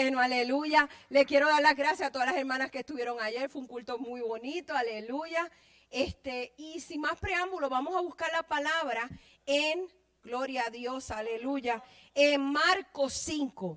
Bueno, 0.00 0.20
aleluya. 0.20 0.88
Le 1.08 1.26
quiero 1.26 1.48
dar 1.48 1.60
las 1.60 1.74
gracias 1.74 2.06
a 2.06 2.12
todas 2.12 2.28
las 2.28 2.36
hermanas 2.36 2.70
que 2.70 2.78
estuvieron 2.78 3.20
ayer. 3.20 3.50
Fue 3.50 3.62
un 3.62 3.66
culto 3.66 3.98
muy 3.98 4.20
bonito, 4.20 4.72
aleluya. 4.72 5.50
Este, 5.90 6.54
y 6.56 6.78
sin 6.78 7.00
más 7.00 7.18
preámbulo, 7.18 7.68
vamos 7.68 7.96
a 7.96 8.00
buscar 8.00 8.30
la 8.30 8.44
palabra 8.44 9.10
en 9.44 9.92
Gloria 10.22 10.66
a 10.68 10.70
Dios, 10.70 11.10
aleluya. 11.10 11.82
En 12.14 12.40
Marcos 12.42 13.12
5. 13.14 13.76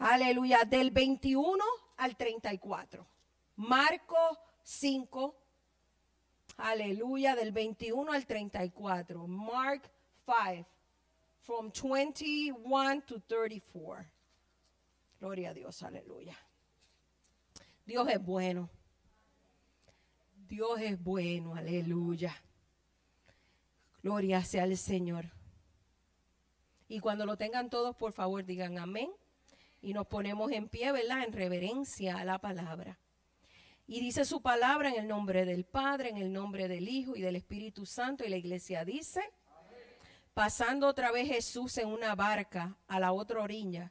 Aleluya, 0.00 0.64
del 0.64 0.90
21 0.90 1.64
al 1.96 2.14
34. 2.14 3.06
Marcos 3.56 4.38
5. 4.64 5.34
Aleluya, 6.58 7.34
del 7.34 7.52
21 7.52 8.12
al 8.12 8.26
34. 8.26 9.26
Mark 9.28 9.90
5. 10.26 10.68
From 11.40 11.70
21 11.70 13.00
to 13.06 13.18
34. 13.20 14.13
Gloria 15.24 15.48
a 15.48 15.54
Dios, 15.54 15.82
aleluya. 15.82 16.36
Dios 17.86 18.06
es 18.10 18.22
bueno. 18.22 18.68
Dios 20.46 20.78
es 20.82 21.02
bueno, 21.02 21.54
aleluya. 21.54 22.36
Gloria 24.02 24.44
sea 24.44 24.64
al 24.64 24.76
Señor. 24.76 25.32
Y 26.88 27.00
cuando 27.00 27.24
lo 27.24 27.38
tengan 27.38 27.70
todos, 27.70 27.96
por 27.96 28.12
favor, 28.12 28.44
digan 28.44 28.76
amén. 28.76 29.10
Y 29.80 29.94
nos 29.94 30.06
ponemos 30.08 30.52
en 30.52 30.68
pie, 30.68 30.92
¿verdad? 30.92 31.24
En 31.24 31.32
reverencia 31.32 32.18
a 32.18 32.24
la 32.26 32.38
palabra. 32.38 33.00
Y 33.86 34.00
dice 34.00 34.26
su 34.26 34.42
palabra 34.42 34.90
en 34.90 34.96
el 34.96 35.08
nombre 35.08 35.46
del 35.46 35.64
Padre, 35.64 36.10
en 36.10 36.18
el 36.18 36.34
nombre 36.34 36.68
del 36.68 36.86
Hijo 36.86 37.16
y 37.16 37.22
del 37.22 37.36
Espíritu 37.36 37.86
Santo. 37.86 38.26
Y 38.26 38.28
la 38.28 38.36
iglesia 38.36 38.84
dice, 38.84 39.22
pasando 40.34 40.86
otra 40.86 41.12
vez 41.12 41.28
Jesús 41.28 41.78
en 41.78 41.88
una 41.88 42.14
barca 42.14 42.76
a 42.88 43.00
la 43.00 43.12
otra 43.12 43.40
orilla, 43.40 43.90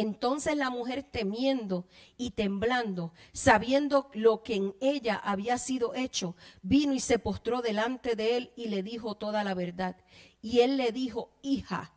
Entonces 0.00 0.56
la 0.56 0.70
mujer 0.70 1.02
temiendo 1.02 1.88
y 2.16 2.30
temblando, 2.30 3.12
sabiendo 3.32 4.10
lo 4.14 4.44
que 4.44 4.54
en 4.54 4.76
ella 4.80 5.16
había 5.16 5.58
sido 5.58 5.92
hecho, 5.92 6.36
vino 6.62 6.92
y 6.92 7.00
se 7.00 7.18
postró 7.18 7.62
delante 7.62 8.14
de 8.14 8.36
él 8.36 8.52
y 8.54 8.68
le 8.68 8.84
dijo 8.84 9.16
toda 9.16 9.42
la 9.42 9.54
verdad. 9.54 9.96
Y 10.40 10.60
él 10.60 10.76
le 10.76 10.92
dijo, 10.92 11.32
hija, 11.42 11.92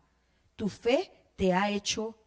tu 0.56 0.68
fe 0.68 1.12
te 1.36 1.54
ha 1.54 1.70
hecho 1.70 2.18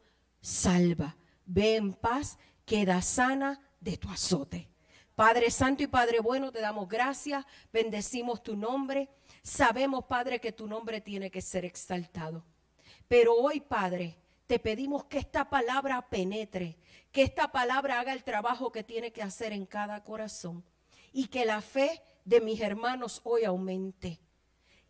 salva. 0.40 1.16
Ve 1.44 1.74
en 1.74 1.92
paz, 1.92 2.38
queda 2.64 3.02
sana 3.02 3.60
de 3.80 3.96
tu 3.96 4.08
azote. 4.10 4.70
Padre 5.16 5.50
Santo 5.50 5.82
y 5.82 5.88
Padre 5.88 6.20
Bueno, 6.20 6.52
te 6.52 6.60
damos 6.60 6.88
gracias, 6.88 7.44
bendecimos 7.72 8.44
tu 8.44 8.54
nombre. 8.54 9.08
Sabemos, 9.42 10.04
Padre, 10.04 10.40
que 10.40 10.52
tu 10.52 10.68
nombre 10.68 11.00
tiene 11.00 11.32
que 11.32 11.42
ser 11.42 11.64
exaltado. 11.64 12.44
Pero 13.08 13.34
hoy, 13.34 13.58
Padre, 13.58 14.16
te 14.46 14.58
pedimos 14.58 15.04
que 15.04 15.18
esta 15.18 15.48
palabra 15.48 16.08
penetre, 16.08 16.76
que 17.12 17.22
esta 17.22 17.50
palabra 17.52 18.00
haga 18.00 18.12
el 18.12 18.24
trabajo 18.24 18.72
que 18.72 18.82
tiene 18.82 19.12
que 19.12 19.22
hacer 19.22 19.52
en 19.52 19.66
cada 19.66 20.02
corazón 20.04 20.64
y 21.12 21.28
que 21.28 21.44
la 21.44 21.60
fe 21.60 22.02
de 22.24 22.40
mis 22.40 22.60
hermanos 22.60 23.20
hoy 23.24 23.44
aumente. 23.44 24.20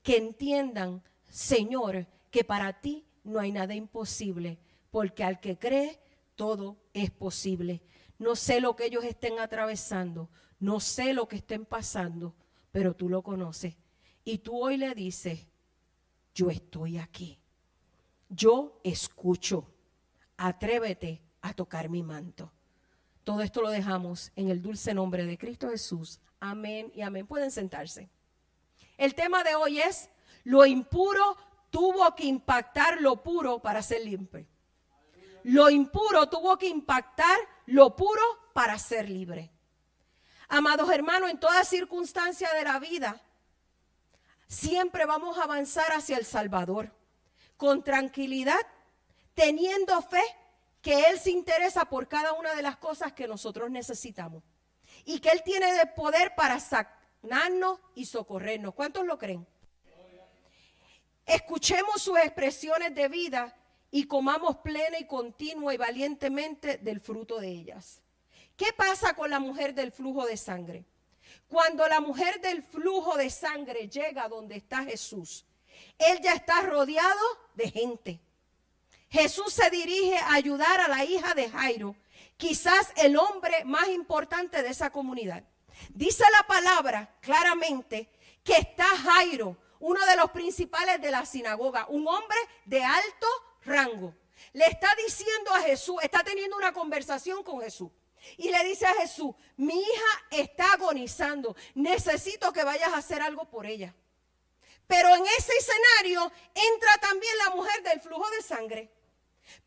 Que 0.02 0.16
entiendan, 0.16 1.02
Señor, 1.30 2.06
que 2.30 2.44
para 2.44 2.80
ti 2.80 3.06
no 3.22 3.38
hay 3.38 3.52
nada 3.52 3.74
imposible, 3.74 4.58
porque 4.90 5.24
al 5.24 5.40
que 5.40 5.58
cree, 5.58 6.00
todo 6.34 6.78
es 6.92 7.10
posible. 7.10 7.82
No 8.18 8.36
sé 8.36 8.60
lo 8.60 8.74
que 8.76 8.86
ellos 8.86 9.04
estén 9.04 9.38
atravesando, 9.38 10.30
no 10.58 10.80
sé 10.80 11.14
lo 11.14 11.28
que 11.28 11.36
estén 11.36 11.64
pasando, 11.64 12.34
pero 12.72 12.94
tú 12.94 13.08
lo 13.08 13.22
conoces. 13.22 13.76
Y 14.24 14.38
tú 14.38 14.60
hoy 14.60 14.76
le 14.76 14.94
dices, 14.94 15.46
yo 16.34 16.50
estoy 16.50 16.98
aquí 16.98 17.38
yo 18.28 18.80
escucho. 18.84 19.66
Atrévete 20.36 21.22
a 21.42 21.52
tocar 21.54 21.88
mi 21.88 22.02
manto. 22.02 22.52
Todo 23.22 23.40
esto 23.40 23.62
lo 23.62 23.70
dejamos 23.70 24.32
en 24.36 24.50
el 24.50 24.60
dulce 24.60 24.92
nombre 24.92 25.24
de 25.24 25.38
Cristo 25.38 25.70
Jesús. 25.70 26.20
Amén 26.40 26.92
y 26.94 27.02
amén. 27.02 27.26
Pueden 27.26 27.50
sentarse. 27.50 28.10
El 28.98 29.14
tema 29.14 29.42
de 29.42 29.54
hoy 29.54 29.80
es, 29.80 30.10
lo 30.44 30.66
impuro 30.66 31.36
tuvo 31.70 32.14
que 32.14 32.26
impactar 32.26 33.00
lo 33.00 33.22
puro 33.22 33.60
para 33.60 33.82
ser 33.82 34.04
limpio. 34.04 34.46
Lo 35.42 35.68
impuro 35.70 36.28
tuvo 36.28 36.56
que 36.56 36.68
impactar 36.68 37.38
lo 37.66 37.96
puro 37.96 38.22
para 38.52 38.78
ser 38.78 39.08
libre. 39.08 39.50
Amados 40.48 40.90
hermanos, 40.90 41.30
en 41.30 41.40
toda 41.40 41.64
circunstancia 41.64 42.52
de 42.52 42.64
la 42.64 42.78
vida, 42.78 43.20
siempre 44.46 45.06
vamos 45.06 45.38
a 45.38 45.44
avanzar 45.44 45.92
hacia 45.92 46.16
el 46.16 46.24
Salvador 46.24 46.92
con 47.56 47.82
tranquilidad, 47.82 48.60
teniendo 49.34 50.00
fe 50.02 50.22
que 50.82 51.08
Él 51.08 51.18
se 51.18 51.30
interesa 51.30 51.86
por 51.86 52.08
cada 52.08 52.34
una 52.34 52.54
de 52.54 52.62
las 52.62 52.76
cosas 52.76 53.12
que 53.12 53.26
nosotros 53.26 53.70
necesitamos. 53.70 54.42
Y 55.04 55.20
que 55.20 55.30
Él 55.30 55.42
tiene 55.44 55.70
el 55.70 55.88
poder 55.94 56.34
para 56.34 56.60
sanarnos 56.60 57.80
y 57.94 58.04
socorrernos. 58.06 58.74
¿Cuántos 58.74 59.06
lo 59.06 59.18
creen? 59.18 59.46
Escuchemos 61.26 62.02
sus 62.02 62.18
expresiones 62.18 62.94
de 62.94 63.08
vida 63.08 63.56
y 63.90 64.04
comamos 64.06 64.56
plena 64.56 64.98
y 64.98 65.06
continua 65.06 65.72
y 65.72 65.78
valientemente 65.78 66.78
del 66.78 67.00
fruto 67.00 67.40
de 67.40 67.48
ellas. 67.48 68.02
¿Qué 68.56 68.72
pasa 68.76 69.14
con 69.14 69.30
la 69.30 69.40
mujer 69.40 69.74
del 69.74 69.90
flujo 69.90 70.26
de 70.26 70.36
sangre? 70.36 70.84
Cuando 71.48 71.86
la 71.88 72.00
mujer 72.00 72.40
del 72.40 72.62
flujo 72.62 73.16
de 73.16 73.30
sangre 73.30 73.88
llega 73.88 74.28
donde 74.28 74.56
está 74.56 74.84
Jesús, 74.84 75.44
él 75.98 76.20
ya 76.22 76.32
está 76.32 76.62
rodeado 76.62 77.20
de 77.54 77.70
gente. 77.70 78.20
Jesús 79.10 79.52
se 79.52 79.70
dirige 79.70 80.16
a 80.16 80.34
ayudar 80.34 80.80
a 80.80 80.88
la 80.88 81.04
hija 81.04 81.34
de 81.34 81.48
Jairo, 81.48 81.96
quizás 82.36 82.92
el 82.96 83.16
hombre 83.16 83.64
más 83.64 83.88
importante 83.88 84.62
de 84.62 84.70
esa 84.70 84.90
comunidad. 84.90 85.44
Dice 85.90 86.24
la 86.32 86.46
palabra 86.46 87.14
claramente 87.20 88.10
que 88.42 88.54
está 88.54 88.84
Jairo, 88.84 89.56
uno 89.80 90.04
de 90.06 90.16
los 90.16 90.30
principales 90.30 91.00
de 91.00 91.10
la 91.10 91.26
sinagoga, 91.26 91.86
un 91.88 92.06
hombre 92.08 92.38
de 92.64 92.82
alto 92.82 93.26
rango. 93.64 94.14
Le 94.52 94.66
está 94.66 94.88
diciendo 94.96 95.52
a 95.54 95.62
Jesús, 95.62 95.96
está 96.02 96.22
teniendo 96.22 96.56
una 96.56 96.72
conversación 96.72 97.42
con 97.42 97.60
Jesús. 97.60 97.90
Y 98.36 98.50
le 98.50 98.64
dice 98.64 98.86
a 98.86 98.94
Jesús, 98.94 99.34
mi 99.56 99.78
hija 99.78 100.24
está 100.30 100.72
agonizando, 100.72 101.54
necesito 101.74 102.52
que 102.52 102.64
vayas 102.64 102.92
a 102.92 102.98
hacer 102.98 103.20
algo 103.20 103.44
por 103.44 103.66
ella. 103.66 103.94
Pero 104.86 105.14
en 105.14 105.24
ese 105.38 105.52
escenario 105.56 106.30
entra 106.54 106.98
también 107.00 107.36
la 107.38 107.50
mujer 107.50 107.82
del 107.82 108.00
flujo 108.00 108.28
de 108.30 108.42
sangre. 108.42 108.90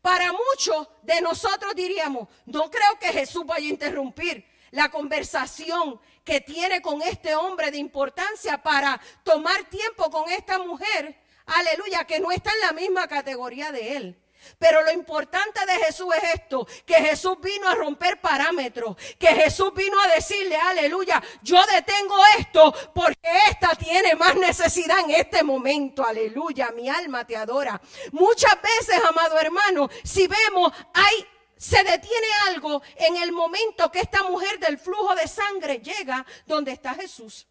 Para 0.00 0.32
muchos 0.32 0.88
de 1.02 1.20
nosotros 1.20 1.74
diríamos, 1.74 2.28
no 2.46 2.70
creo 2.70 2.98
que 3.00 3.12
Jesús 3.12 3.44
vaya 3.46 3.66
a 3.66 3.70
interrumpir 3.70 4.44
la 4.70 4.90
conversación 4.90 6.00
que 6.24 6.40
tiene 6.40 6.82
con 6.82 7.00
este 7.02 7.34
hombre 7.34 7.70
de 7.70 7.78
importancia 7.78 8.62
para 8.62 9.00
tomar 9.22 9.64
tiempo 9.64 10.10
con 10.10 10.30
esta 10.30 10.58
mujer, 10.58 11.18
aleluya, 11.46 12.04
que 12.04 12.20
no 12.20 12.30
está 12.30 12.52
en 12.52 12.60
la 12.60 12.72
misma 12.72 13.08
categoría 13.08 13.72
de 13.72 13.96
él. 13.96 14.22
Pero 14.58 14.82
lo 14.82 14.92
importante 14.92 15.64
de 15.66 15.84
Jesús 15.84 16.08
es 16.16 16.34
esto, 16.34 16.66
que 16.84 16.94
Jesús 16.94 17.38
vino 17.40 17.68
a 17.68 17.74
romper 17.74 18.20
parámetros, 18.20 18.96
que 19.18 19.28
Jesús 19.28 19.72
vino 19.74 20.00
a 20.00 20.08
decirle, 20.08 20.56
aleluya, 20.56 21.22
yo 21.42 21.60
detengo 21.66 22.16
esto 22.38 22.74
porque 22.94 23.28
esta 23.50 23.74
tiene 23.74 24.14
más 24.14 24.34
necesidad 24.36 25.00
en 25.00 25.10
este 25.10 25.42
momento, 25.42 26.04
aleluya, 26.04 26.70
mi 26.74 26.88
alma 26.88 27.26
te 27.26 27.36
adora. 27.36 27.80
Muchas 28.12 28.56
veces, 28.62 29.02
amado 29.04 29.38
hermano, 29.38 29.88
si 30.04 30.26
vemos, 30.26 30.72
hay 30.94 31.26
se 31.58 31.82
detiene 31.82 32.26
algo 32.46 32.80
en 32.96 33.16
el 33.16 33.32
momento 33.32 33.90
que 33.90 33.98
esta 33.98 34.22
mujer 34.22 34.60
del 34.60 34.78
flujo 34.78 35.14
de 35.16 35.26
sangre 35.26 35.80
llega 35.80 36.24
donde 36.46 36.70
está 36.70 36.94
Jesús. 36.94 37.48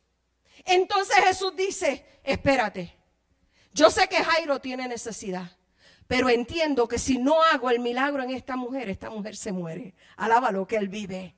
Entonces 0.63 1.17
Jesús 1.17 1.55
dice, 1.55 2.21
espérate, 2.23 2.97
yo 3.73 3.91
sé 3.91 4.07
que 4.07 4.23
Jairo 4.23 4.59
tiene 4.59 4.87
necesidad, 4.87 5.56
pero 6.07 6.29
entiendo 6.29 6.87
que 6.87 6.97
si 6.97 7.17
no 7.17 7.43
hago 7.43 7.69
el 7.69 7.79
milagro 7.79 8.23
en 8.23 8.31
esta 8.31 8.55
mujer, 8.55 8.89
esta 8.89 9.09
mujer 9.09 9.35
se 9.35 9.51
muere. 9.51 9.93
Alaba 10.15 10.51
lo 10.51 10.65
que 10.65 10.77
él 10.77 10.87
vive. 10.87 11.35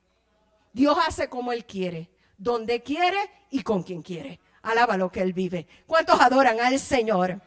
Dios 0.72 0.96
hace 1.06 1.28
como 1.28 1.52
él 1.52 1.64
quiere, 1.64 2.08
donde 2.38 2.82
quiere 2.82 3.18
y 3.50 3.62
con 3.62 3.82
quien 3.82 4.02
quiere. 4.02 4.38
Alaba 4.62 4.96
lo 4.96 5.10
que 5.10 5.22
él 5.22 5.32
vive. 5.32 5.66
¿Cuántos 5.86 6.20
adoran 6.20 6.60
al 6.60 6.78
Señor? 6.78 7.40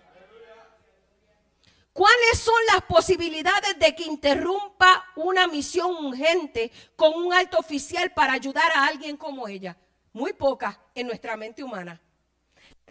¿Cuáles 1.93 2.39
son 2.39 2.59
las 2.73 2.81
posibilidades 2.83 3.77
de 3.79 3.95
que 3.95 4.03
interrumpa 4.03 5.05
una 5.15 5.47
misión 5.47 5.91
urgente 6.05 6.71
con 6.95 7.13
un 7.13 7.31
alto 7.31 7.59
oficial 7.59 8.11
para 8.13 8.33
ayudar 8.33 8.69
a 8.75 8.87
alguien 8.87 9.15
como 9.15 9.47
ella? 9.47 9.77
Muy 10.11 10.33
pocas 10.33 10.77
en 10.95 11.07
nuestra 11.07 11.37
mente 11.37 11.63
humana. 11.63 12.01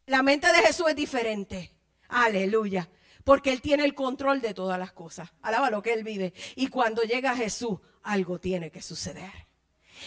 La 0.06 0.23
mente 0.23 0.46
de 0.52 0.62
Jesús 0.62 0.88
es 0.88 0.96
diferente. 0.96 1.73
Aleluya. 2.08 2.88
Porque 3.25 3.53
Él 3.53 3.61
tiene 3.61 3.85
el 3.85 3.95
control 3.95 4.41
de 4.41 4.55
todas 4.55 4.79
las 4.79 4.93
cosas. 4.93 5.31
Alaba 5.43 5.71
lo 5.71 5.83
que 5.83 5.93
Él 5.93 6.05
vive. 6.05 6.33
Y 6.57 6.69
cuando 6.69 7.03
llega 7.03 7.37
Jesús, 7.37 7.79
algo 8.03 8.39
tiene 8.39 8.71
que 8.71 8.83
suceder. 8.83 9.33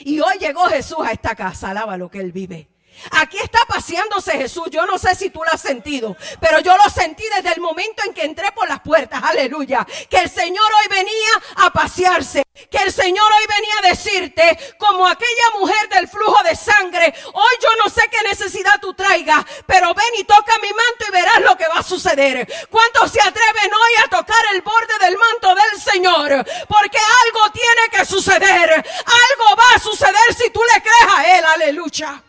Y 0.01 0.19
hoy 0.19 0.37
llegó 0.39 0.65
Jesús 0.65 0.99
a 1.01 1.11
esta 1.11 1.35
casa. 1.35 1.69
Alaba 1.69 1.97
lo 1.97 2.09
que 2.09 2.19
Él 2.19 2.31
vive. 2.31 2.69
Aquí 3.11 3.37
está 3.37 3.59
paseándose 3.67 4.31
Jesús. 4.31 4.69
Yo 4.71 4.85
no 4.85 4.97
sé 4.97 5.15
si 5.15 5.29
tú 5.29 5.41
lo 5.43 5.51
has 5.51 5.61
sentido, 5.61 6.15
pero 6.39 6.59
yo 6.59 6.75
lo 6.77 6.89
sentí 6.89 7.23
desde 7.35 7.53
el 7.53 7.61
momento 7.61 8.03
en 8.05 8.13
que 8.13 8.23
entré 8.23 8.51
por 8.53 8.67
las 8.67 8.81
puertas. 8.81 9.21
Aleluya. 9.23 9.85
Que 10.09 10.17
el 10.17 10.29
Señor 10.29 10.65
hoy 10.65 10.87
venía 10.89 11.65
a 11.65 11.71
pasearse. 11.71 12.43
Que 12.71 12.77
el 12.77 12.91
Señor 12.91 13.29
hoy 13.31 13.45
venía 13.47 13.79
a 13.79 13.89
decirte, 13.89 14.57
como 14.77 15.05
aquella 15.05 15.59
mujer 15.59 15.89
del 15.89 16.07
flujo 16.07 16.34
de 16.45 16.55
sangre, 16.55 17.13
hoy 17.33 17.55
yo 17.61 17.69
no 17.83 17.89
sé 17.89 18.07
qué 18.09 18.21
necesidad 18.23 18.79
tú 18.79 18.93
traigas, 18.93 19.43
pero 19.65 19.93
ven 19.93 20.13
y 20.17 20.23
toca 20.23 20.57
mi 20.61 20.69
manto 20.69 21.05
y 21.07 21.11
verás 21.11 21.41
lo 21.41 21.57
que 21.57 21.67
va 21.67 21.79
a 21.79 21.83
suceder. 21.83 22.47
¿Cuántos 22.69 23.11
se 23.11 23.21
atreven 23.21 23.73
hoy 23.73 24.03
a 24.03 24.09
tocar 24.09 24.45
el 24.53 24.61
borde 24.61 24.93
del 25.01 25.17
manto 25.17 25.55
del 25.55 25.81
Señor? 25.81 26.45
Porque 26.67 26.97
algo 26.97 27.51
tiene 27.51 27.89
que 27.91 28.05
suceder. 28.05 28.71
Algo 28.71 29.55
va 29.57 29.75
a 29.75 29.79
suceder 29.79 30.33
si 30.37 30.49
tú 30.51 30.61
le 30.73 30.81
crees 30.81 31.15
a 31.15 31.37
Él. 31.37 31.45
Aleluya. 31.45 32.23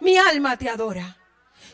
Mi 0.00 0.16
alma 0.16 0.56
te 0.56 0.70
adora. 0.70 1.16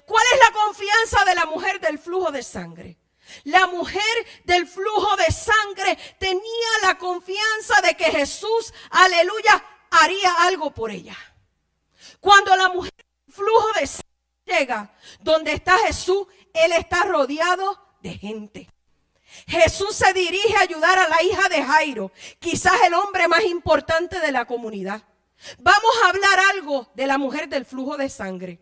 ¿Cuál 0.04 0.24
es 0.32 0.40
la 0.40 0.52
confianza 0.52 1.24
de 1.24 1.34
la 1.34 1.44
mujer 1.46 1.80
del 1.80 1.98
flujo 1.98 2.30
de 2.30 2.42
sangre? 2.42 2.98
La 3.44 3.66
mujer 3.66 4.02
del 4.44 4.66
flujo 4.66 5.16
de 5.16 5.30
sangre 5.32 5.98
tenía 6.18 6.70
la 6.82 6.96
confianza 6.96 7.80
de 7.82 7.94
que 7.94 8.04
Jesús, 8.04 8.72
aleluya, 8.90 9.62
haría 9.90 10.32
algo 10.40 10.70
por 10.70 10.90
ella. 10.90 11.16
Cuando 12.20 12.54
la 12.56 12.68
mujer 12.68 12.92
flujo 13.28 13.72
de 13.78 13.86
sangre 13.86 14.08
llega 14.44 14.90
donde 15.20 15.52
está 15.52 15.76
Jesús, 15.86 16.26
él 16.52 16.72
está 16.72 17.04
rodeado 17.04 17.78
de 18.02 18.14
gente. 18.18 18.70
Jesús 19.46 19.94
se 19.94 20.12
dirige 20.12 20.56
a 20.56 20.62
ayudar 20.62 20.98
a 20.98 21.08
la 21.08 21.22
hija 21.22 21.48
de 21.48 21.62
Jairo, 21.62 22.12
quizás 22.38 22.74
el 22.86 22.94
hombre 22.94 23.28
más 23.28 23.44
importante 23.44 24.20
de 24.20 24.32
la 24.32 24.46
comunidad. 24.46 25.02
Vamos 25.58 25.92
a 26.02 26.08
hablar 26.08 26.40
algo 26.54 26.90
de 26.94 27.06
la 27.06 27.18
mujer 27.18 27.48
del 27.48 27.64
flujo 27.64 27.96
de 27.96 28.08
sangre, 28.08 28.60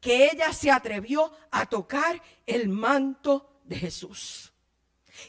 que 0.00 0.30
ella 0.30 0.52
se 0.52 0.70
atrevió 0.70 1.32
a 1.50 1.66
tocar 1.66 2.22
el 2.46 2.68
manto 2.68 3.60
de 3.64 3.76
Jesús. 3.76 4.52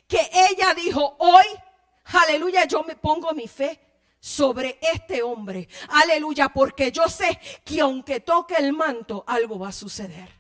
Que 0.08 0.30
ella 0.32 0.74
dijo, 0.76 1.16
hoy, 1.20 1.46
aleluya, 2.06 2.66
yo 2.66 2.84
me 2.84 2.96
pongo 2.96 3.34
mi 3.34 3.48
fe 3.48 3.80
sobre 4.20 4.80
este 4.82 5.24
hombre. 5.24 5.68
Aleluya, 5.90 6.50
porque 6.50 6.92
yo 6.92 7.08
sé 7.08 7.40
que 7.64 7.82
aunque 7.82 8.20
toque 8.20 8.56
el 8.56 8.74
manto, 8.74 9.24
algo 9.28 9.60
va 9.60 9.70
a 9.70 9.74
suceder. 9.74 10.37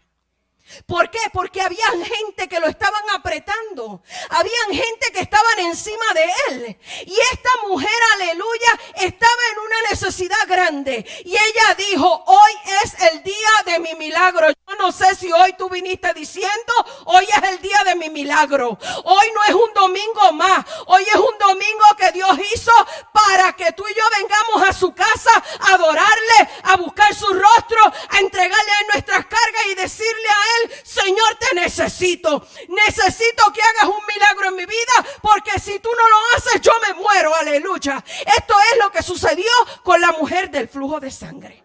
¿Por 0.85 1.09
qué? 1.09 1.19
Porque 1.33 1.61
había 1.61 1.85
gente 2.03 2.47
que 2.47 2.59
lo 2.59 2.67
estaban 2.67 3.03
apretando. 3.15 4.01
Habían 4.29 4.71
gente 4.71 5.11
que 5.11 5.21
estaban 5.21 5.59
encima 5.59 6.05
de 6.13 6.25
él. 6.49 6.77
Y 7.05 7.17
esta 7.31 7.49
mujer, 7.67 7.99
aleluya, 8.15 8.79
estaba 8.95 9.41
en 9.51 9.59
una 9.59 9.89
necesidad 9.89 10.47
grande. 10.47 11.05
Y 11.25 11.31
ella 11.31 11.75
dijo, 11.77 12.23
hoy 12.25 12.51
es 12.83 13.11
el 13.11 13.23
día 13.23 13.49
de 13.65 13.79
mi 13.79 13.95
milagro. 13.95 14.47
Yo 14.49 14.75
no 14.75 14.91
sé 14.91 15.15
si 15.15 15.31
hoy 15.31 15.53
tú 15.57 15.69
viniste 15.69 16.13
diciendo, 16.13 16.73
hoy 17.05 17.25
es 17.25 17.49
el 17.49 17.61
día 17.61 17.83
de 17.85 17.95
mi 17.95 18.09
milagro. 18.09 18.77
Hoy 19.03 19.27
no 19.33 19.43
es 19.45 19.53
un 19.53 19.73
domingo 19.73 20.31
más. 20.33 20.65
Hoy 20.87 21.03
es 21.03 21.15
un 21.15 21.37
domingo 21.39 21.85
que 21.97 22.11
Dios 22.11 22.37
hizo 22.53 22.71
para 23.13 23.53
que 23.53 23.71
tú 23.71 23.83
y 23.87 23.93
yo 23.93 24.03
vengamos 24.17 24.69
a 24.69 24.73
su 24.73 24.93
casa 24.93 25.43
a 25.61 25.73
adorarle, 25.73 26.49
a 26.63 26.75
buscar 26.77 27.13
su 27.13 27.27
rostro, 27.27 27.93
a 28.09 28.19
entregarle 28.19 28.71
nuestras 28.93 29.25
cargas 29.25 29.65
y 29.71 29.75
decirle 29.75 30.29
a 30.29 30.56
él, 30.56 30.56
Señor, 30.83 31.35
te 31.39 31.55
necesito. 31.55 32.45
Necesito 32.69 33.51
que 33.53 33.61
hagas 33.61 33.85
un 33.85 34.05
milagro 34.13 34.49
en 34.49 34.55
mi 34.55 34.65
vida, 34.65 35.05
porque 35.21 35.59
si 35.59 35.79
tú 35.79 35.89
no 35.89 36.09
lo 36.09 36.15
haces, 36.35 36.61
yo 36.61 36.71
me 36.87 36.93
muero. 36.93 37.33
Aleluya. 37.35 38.03
Esto 38.37 38.55
es 38.71 38.79
lo 38.83 38.91
que 38.91 39.01
sucedió 39.01 39.51
con 39.83 39.99
la 40.01 40.11
mujer 40.13 40.49
del 40.49 40.67
flujo 40.67 40.99
de 40.99 41.11
sangre. 41.11 41.63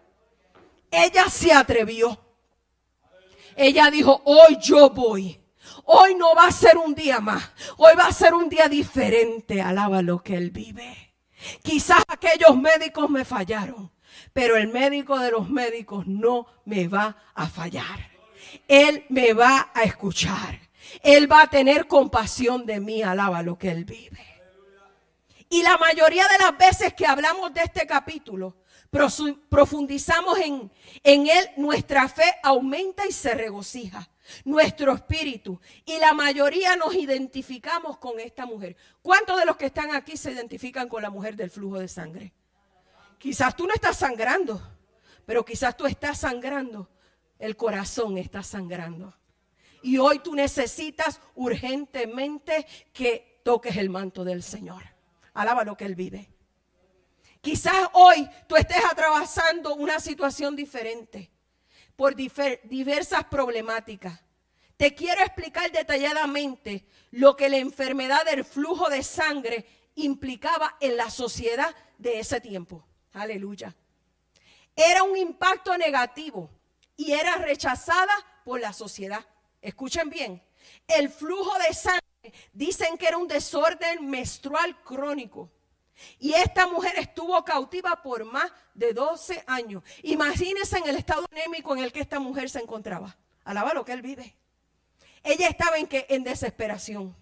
Ella 0.91 1.29
se 1.29 1.51
atrevió. 1.51 2.19
Ella 3.55 3.89
dijo, 3.91 4.21
hoy 4.25 4.57
yo 4.61 4.89
voy. 4.89 5.39
Hoy 5.85 6.15
no 6.15 6.33
va 6.35 6.47
a 6.47 6.51
ser 6.51 6.77
un 6.77 6.95
día 6.95 7.19
más. 7.19 7.51
Hoy 7.77 7.93
va 7.97 8.05
a 8.05 8.13
ser 8.13 8.33
un 8.33 8.49
día 8.49 8.67
diferente. 8.67 9.61
Alaba 9.61 10.01
lo 10.01 10.23
que 10.23 10.35
él 10.35 10.51
vive. 10.51 11.15
Quizás 11.61 12.03
aquellos 12.07 12.55
médicos 12.55 13.09
me 13.09 13.25
fallaron, 13.25 13.91
pero 14.31 14.55
el 14.55 14.67
médico 14.67 15.19
de 15.19 15.31
los 15.31 15.49
médicos 15.49 16.07
no 16.07 16.45
me 16.65 16.87
va 16.87 17.17
a 17.33 17.47
fallar. 17.47 18.12
Él 18.67 19.05
me 19.09 19.33
va 19.33 19.71
a 19.73 19.83
escuchar. 19.83 20.59
Él 21.01 21.31
va 21.31 21.43
a 21.43 21.49
tener 21.49 21.87
compasión 21.87 22.65
de 22.65 22.79
mí, 22.79 23.01
alaba 23.01 23.41
lo 23.41 23.57
que 23.57 23.69
Él 23.69 23.85
vive. 23.85 24.33
Y 25.49 25.61
la 25.61 25.77
mayoría 25.77 26.27
de 26.27 26.37
las 26.39 26.57
veces 26.57 26.93
que 26.93 27.05
hablamos 27.05 27.53
de 27.53 27.61
este 27.61 27.85
capítulo, 27.85 28.55
profundizamos 29.49 30.39
en, 30.39 30.71
en 31.03 31.27
Él, 31.27 31.49
nuestra 31.57 32.07
fe 32.07 32.23
aumenta 32.41 33.05
y 33.07 33.11
se 33.11 33.33
regocija. 33.33 34.09
Nuestro 34.45 34.93
espíritu. 34.93 35.59
Y 35.85 35.97
la 35.99 36.13
mayoría 36.13 36.75
nos 36.75 36.95
identificamos 36.95 37.97
con 37.97 38.19
esta 38.19 38.45
mujer. 38.45 38.75
¿Cuántos 39.01 39.37
de 39.37 39.45
los 39.45 39.57
que 39.57 39.65
están 39.65 39.93
aquí 39.93 40.15
se 40.15 40.31
identifican 40.31 40.87
con 40.87 41.01
la 41.01 41.09
mujer 41.09 41.35
del 41.35 41.49
flujo 41.49 41.77
de 41.77 41.87
sangre? 41.87 42.33
Quizás 43.19 43.55
tú 43.55 43.67
no 43.67 43.73
estás 43.73 43.97
sangrando, 43.97 44.61
pero 45.25 45.43
quizás 45.43 45.75
tú 45.75 45.85
estás 45.85 46.19
sangrando 46.19 46.89
el 47.43 47.57
corazón 47.57 48.17
está 48.17 48.41
sangrando. 48.41 49.13
Y 49.81 49.97
hoy 49.97 50.19
tú 50.19 50.33
necesitas 50.33 51.19
urgentemente 51.35 52.65
que 52.93 53.41
toques 53.43 53.75
el 53.75 53.89
manto 53.89 54.23
del 54.23 54.41
Señor. 54.41 54.81
Alaba 55.33 55.65
lo 55.65 55.75
que 55.75 55.83
Él 55.83 55.93
vive. 55.93 56.31
Quizás 57.41 57.89
hoy 57.91 58.29
tú 58.47 58.55
estés 58.55 58.81
atravesando 58.89 59.75
una 59.75 59.99
situación 59.99 60.55
diferente 60.55 61.31
por 61.97 62.15
diversas 62.15 63.25
problemáticas. 63.25 64.21
Te 64.77 64.95
quiero 64.95 65.19
explicar 65.19 65.69
detalladamente 65.69 66.85
lo 67.11 67.35
que 67.35 67.49
la 67.49 67.57
enfermedad 67.57 68.23
del 68.23 68.45
flujo 68.45 68.89
de 68.89 69.03
sangre 69.03 69.65
implicaba 69.95 70.77
en 70.79 70.95
la 70.95 71.09
sociedad 71.09 71.75
de 71.97 72.19
ese 72.19 72.39
tiempo. 72.39 72.87
Aleluya. 73.11 73.75
Era 74.73 75.03
un 75.03 75.17
impacto 75.17 75.77
negativo 75.77 76.49
y 76.95 77.11
era 77.13 77.37
rechazada 77.37 78.13
por 78.43 78.59
la 78.59 78.73
sociedad. 78.73 79.25
Escuchen 79.61 80.09
bien, 80.09 80.41
el 80.87 81.09
flujo 81.09 81.57
de 81.67 81.73
sangre 81.73 82.01
dicen 82.51 82.97
que 82.97 83.07
era 83.07 83.17
un 83.17 83.27
desorden 83.27 84.09
menstrual 84.09 84.81
crónico. 84.83 85.49
Y 86.19 86.33
esta 86.33 86.67
mujer 86.67 86.93
estuvo 86.97 87.43
cautiva 87.45 88.01
por 88.01 88.25
más 88.25 88.51
de 88.73 88.93
12 88.93 89.43
años. 89.47 89.83
Imagínense 90.01 90.77
en 90.77 90.87
el 90.87 90.95
estado 90.95 91.25
anémico 91.31 91.75
en 91.75 91.83
el 91.83 91.91
que 91.91 92.01
esta 92.01 92.19
mujer 92.19 92.49
se 92.49 92.59
encontraba. 92.59 93.15
Alaba 93.43 93.73
lo 93.73 93.85
que 93.85 93.93
él 93.93 94.01
vive. 94.01 94.35
Ella 95.23 95.47
estaba 95.47 95.77
en 95.77 95.87
que 95.87 96.05
en 96.09 96.23
desesperación. 96.23 97.15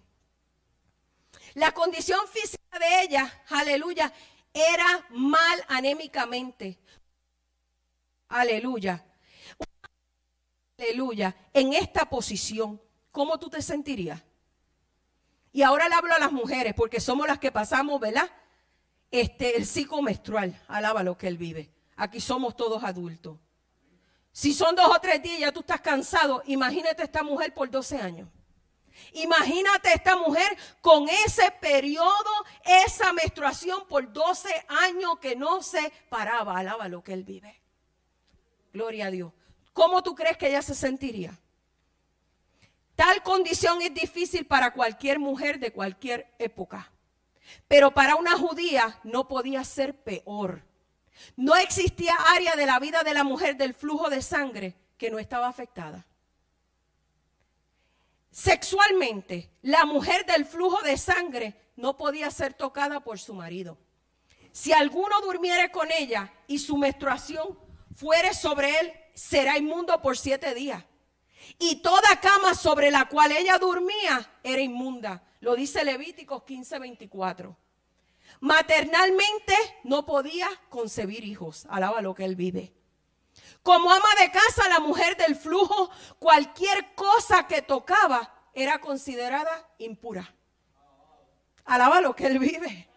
La 1.53 1.73
condición 1.73 2.19
física 2.27 2.79
de 2.79 3.01
ella, 3.03 3.43
aleluya, 3.49 4.11
era 4.53 5.05
mal 5.09 5.65
anémicamente. 5.67 6.79
Aleluya. 8.29 9.03
Aleluya. 10.81 11.35
En 11.53 11.73
esta 11.73 12.05
posición, 12.05 12.81
¿cómo 13.11 13.37
tú 13.37 13.49
te 13.49 13.61
sentirías? 13.61 14.19
Y 15.53 15.61
ahora 15.61 15.87
le 15.87 15.95
hablo 15.95 16.13
a 16.15 16.19
las 16.19 16.31
mujeres, 16.31 16.73
porque 16.73 16.99
somos 16.99 17.27
las 17.27 17.37
que 17.37 17.51
pasamos, 17.51 17.99
¿verdad? 17.99 18.29
Este, 19.11 19.57
el 19.57 19.67
ciclo 19.67 20.01
menstrual. 20.01 20.59
Alaba 20.67 21.03
lo 21.03 21.17
que 21.17 21.27
él 21.27 21.37
vive. 21.37 21.69
Aquí 21.97 22.19
somos 22.19 22.55
todos 22.55 22.83
adultos. 22.83 23.37
Si 24.31 24.53
son 24.53 24.75
dos 24.75 24.87
o 24.87 24.99
tres 24.99 25.21
días, 25.21 25.39
ya 25.39 25.51
tú 25.51 25.59
estás 25.59 25.81
cansado. 25.81 26.41
Imagínate 26.45 27.03
esta 27.03 27.21
mujer 27.21 27.53
por 27.53 27.69
12 27.69 27.97
años. 27.97 28.29
Imagínate 29.13 29.93
esta 29.93 30.15
mujer 30.15 30.57
con 30.81 31.07
ese 31.09 31.51
periodo, 31.59 32.31
esa 32.85 33.13
menstruación 33.13 33.87
por 33.87 34.11
12 34.11 34.49
años 34.67 35.19
que 35.19 35.35
no 35.35 35.61
se 35.61 35.91
paraba. 36.09 36.57
Alaba 36.57 36.87
lo 36.87 37.03
que 37.03 37.13
él 37.13 37.23
vive. 37.23 37.61
Gloria 38.73 39.07
a 39.07 39.11
Dios. 39.11 39.33
¿Cómo 39.73 40.03
tú 40.03 40.15
crees 40.15 40.37
que 40.37 40.47
ella 40.47 40.61
se 40.61 40.75
sentiría? 40.75 41.37
Tal 42.95 43.23
condición 43.23 43.81
es 43.81 43.93
difícil 43.93 44.45
para 44.45 44.73
cualquier 44.73 45.17
mujer 45.17 45.59
de 45.59 45.71
cualquier 45.71 46.33
época. 46.37 46.91
Pero 47.67 47.91
para 47.91 48.15
una 48.15 48.37
judía 48.37 48.99
no 49.03 49.27
podía 49.27 49.63
ser 49.63 50.03
peor. 50.03 50.63
No 51.35 51.55
existía 51.55 52.15
área 52.33 52.55
de 52.55 52.65
la 52.65 52.79
vida 52.79 53.03
de 53.03 53.13
la 53.13 53.23
mujer 53.23 53.57
del 53.57 53.73
flujo 53.73 54.09
de 54.09 54.21
sangre 54.21 54.75
que 54.97 55.09
no 55.09 55.19
estaba 55.19 55.47
afectada. 55.47 56.05
Sexualmente, 58.31 59.49
la 59.61 59.85
mujer 59.85 60.25
del 60.25 60.45
flujo 60.45 60.81
de 60.83 60.97
sangre 60.97 61.55
no 61.75 61.97
podía 61.97 62.29
ser 62.31 62.53
tocada 62.53 63.01
por 63.01 63.19
su 63.19 63.33
marido. 63.33 63.77
Si 64.51 64.73
alguno 64.73 65.19
durmiera 65.21 65.71
con 65.71 65.91
ella 65.91 66.31
y 66.47 66.59
su 66.59 66.77
menstruación 66.77 67.57
fuere 67.95 68.33
sobre 68.33 68.79
él, 68.79 68.93
será 69.13 69.57
inmundo 69.57 70.01
por 70.01 70.17
siete 70.17 70.53
días. 70.53 70.83
Y 71.59 71.77
toda 71.77 72.19
cama 72.19 72.53
sobre 72.53 72.91
la 72.91 73.05
cual 73.05 73.31
ella 73.31 73.57
dormía 73.57 74.31
era 74.43 74.61
inmunda. 74.61 75.23
Lo 75.39 75.55
dice 75.55 75.83
Levíticos 75.83 76.43
15:24. 76.43 77.55
Maternalmente 78.39 79.55
no 79.83 80.05
podía 80.05 80.47
concebir 80.69 81.23
hijos. 81.23 81.65
Alaba 81.69 82.01
lo 82.01 82.15
que 82.15 82.25
él 82.25 82.35
vive. 82.35 82.73
Como 83.63 83.91
ama 83.91 84.09
de 84.19 84.31
casa, 84.31 84.67
la 84.69 84.79
mujer 84.79 85.15
del 85.17 85.35
flujo, 85.35 85.91
cualquier 86.19 86.95
cosa 86.95 87.47
que 87.47 87.61
tocaba 87.61 88.33
era 88.53 88.79
considerada 88.79 89.69
impura. 89.77 90.33
Alaba 91.65 92.01
lo 92.01 92.15
que 92.15 92.25
él 92.25 92.39
vive. 92.39 92.90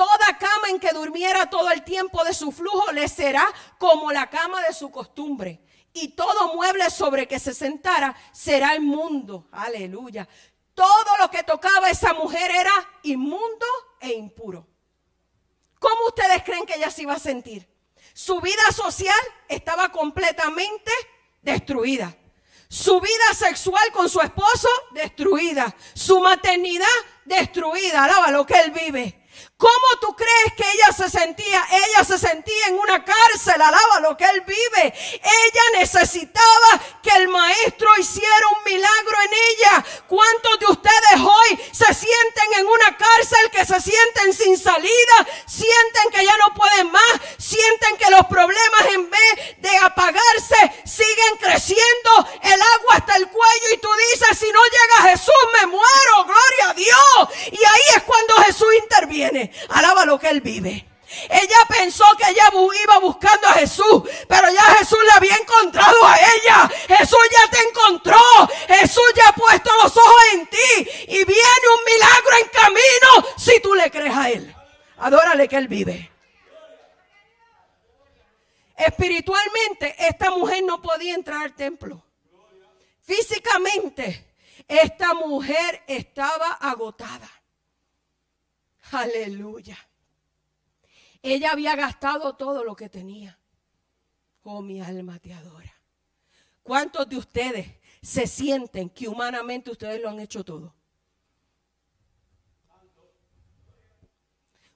Toda 0.00 0.38
cama 0.38 0.70
en 0.70 0.80
que 0.80 0.94
durmiera 0.94 1.50
todo 1.50 1.70
el 1.70 1.84
tiempo 1.84 2.24
de 2.24 2.32
su 2.32 2.50
flujo 2.50 2.90
le 2.90 3.06
será 3.06 3.46
como 3.76 4.10
la 4.10 4.30
cama 4.30 4.62
de 4.62 4.72
su 4.72 4.90
costumbre. 4.90 5.60
Y 5.92 6.12
todo 6.12 6.54
mueble 6.54 6.88
sobre 6.88 7.28
que 7.28 7.38
se 7.38 7.52
sentara 7.52 8.16
será 8.32 8.74
inmundo. 8.74 9.48
Aleluya. 9.52 10.26
Todo 10.72 11.18
lo 11.20 11.30
que 11.30 11.42
tocaba 11.42 11.90
esa 11.90 12.14
mujer 12.14 12.50
era 12.50 12.72
inmundo 13.02 13.66
e 14.00 14.14
impuro. 14.14 14.66
¿Cómo 15.78 16.06
ustedes 16.06 16.44
creen 16.44 16.64
que 16.64 16.76
ella 16.76 16.90
se 16.90 17.02
iba 17.02 17.12
a 17.12 17.18
sentir? 17.18 17.68
Su 18.14 18.40
vida 18.40 18.72
social 18.74 19.20
estaba 19.48 19.92
completamente 19.92 20.92
destruida. 21.42 22.16
Su 22.70 23.02
vida 23.02 23.34
sexual 23.34 23.92
con 23.92 24.08
su 24.08 24.22
esposo 24.22 24.70
destruida. 24.92 25.76
Su 25.92 26.20
maternidad 26.20 26.86
destruida. 27.26 28.04
Alaba 28.04 28.30
lo 28.30 28.46
que 28.46 28.54
él 28.54 28.70
vive. 28.70 29.19
¿Cómo 29.56 29.86
tú 30.00 30.14
crees 30.16 30.54
que 30.56 30.64
ella 30.72 30.89
se 31.00 31.08
sentía? 31.08 31.66
Ella 31.70 32.04
se 32.04 32.18
sentía 32.18 32.66
en 32.66 32.78
una 32.78 33.02
cárcel, 33.02 33.60
alaba 33.60 34.00
lo 34.00 34.16
que 34.18 34.24
él 34.24 34.42
vive. 34.42 34.94
Ella 35.22 35.62
necesitaba 35.78 36.80
que 37.02 37.10
el 37.16 37.28
maestro 37.28 37.88
hiciera 37.98 38.48
un 38.58 38.72
milagro 38.72 39.16
en 39.22 39.32
ella. 39.32 39.84
¿Cuántos 40.06 40.58
de 40.58 40.66
ustedes 40.66 41.16
hoy 41.16 41.58
se 41.72 41.94
sienten 41.94 42.52
en 42.58 42.66
una 42.66 42.96
cárcel 42.98 43.50
que 43.50 43.64
se 43.64 43.80
sienten 43.80 44.34
sin 44.34 44.58
salida? 44.58 45.26
Sienten 45.46 46.10
que 46.12 46.24
ya 46.24 46.36
no 46.36 46.54
pueden 46.54 46.90
más, 46.90 47.20
sienten 47.38 47.96
que 47.96 48.10
los 48.10 48.26
problemas 48.26 48.86
en 48.92 49.08
vez 49.08 49.56
de 49.58 49.76
apagarse 49.78 50.56
siguen 50.84 51.36
creciendo, 51.40 52.28
el 52.42 52.60
agua 52.60 52.96
hasta 52.96 53.16
el 53.16 53.26
cuello 53.28 53.68
y 53.72 53.78
tú 53.78 53.88
dices, 54.10 54.38
si 54.38 54.52
no 54.52 54.60
llega 54.64 55.10
Jesús 55.10 55.42
me 55.60 55.66
muero, 55.66 56.24
gloria 56.24 56.70
a 56.70 56.74
Dios. 56.74 57.52
Y 57.52 57.64
ahí 57.64 57.96
es 57.96 58.02
cuando 58.02 58.34
Jesús 58.44 58.68
interviene. 58.82 59.50
Alaba 59.70 60.04
lo 60.04 60.18
que 60.18 60.28
Él 60.28 60.40
vive. 60.42 60.89
Ella 61.28 61.56
pensó 61.68 62.04
que 62.16 62.30
ella 62.30 62.50
iba 62.84 62.98
buscando 62.98 63.48
a 63.48 63.54
Jesús, 63.54 64.02
pero 64.28 64.50
ya 64.52 64.62
Jesús 64.76 64.98
la 65.06 65.14
había 65.14 65.34
encontrado 65.36 66.06
a 66.06 66.16
ella. 66.16 66.70
Jesús 66.88 67.18
ya 67.30 67.50
te 67.50 67.68
encontró. 67.68 68.20
Jesús 68.68 69.12
ya 69.16 69.28
ha 69.28 69.32
puesto 69.32 69.70
los 69.82 69.96
ojos 69.96 70.22
en 70.34 70.46
ti. 70.46 70.90
Y 71.08 71.24
viene 71.24 71.66
un 71.76 71.84
milagro 71.92 72.36
en 72.42 72.48
camino 72.48 73.34
si 73.36 73.60
tú 73.60 73.74
le 73.74 73.90
crees 73.90 74.14
a 74.14 74.30
Él. 74.30 74.54
Adórale 74.98 75.48
que 75.48 75.56
Él 75.56 75.68
vive. 75.68 76.10
Espiritualmente, 78.76 79.94
esta 79.98 80.30
mujer 80.30 80.62
no 80.62 80.80
podía 80.80 81.14
entrar 81.14 81.42
al 81.42 81.54
templo. 81.54 82.02
Físicamente, 83.02 84.32
esta 84.66 85.12
mujer 85.14 85.82
estaba 85.86 86.52
agotada. 86.52 87.28
Aleluya. 88.92 89.76
Ella 91.22 91.52
había 91.52 91.76
gastado 91.76 92.34
todo 92.36 92.64
lo 92.64 92.74
que 92.74 92.88
tenía. 92.88 93.38
Oh, 94.42 94.62
mi 94.62 94.80
alma 94.80 95.18
te 95.18 95.32
adora. 95.34 95.74
¿Cuántos 96.62 97.08
de 97.08 97.16
ustedes 97.16 97.66
se 98.02 98.26
sienten 98.26 98.88
que 98.88 99.08
humanamente 99.08 99.70
ustedes 99.70 100.00
lo 100.00 100.08
han 100.08 100.20
hecho 100.20 100.44
todo? 100.44 100.74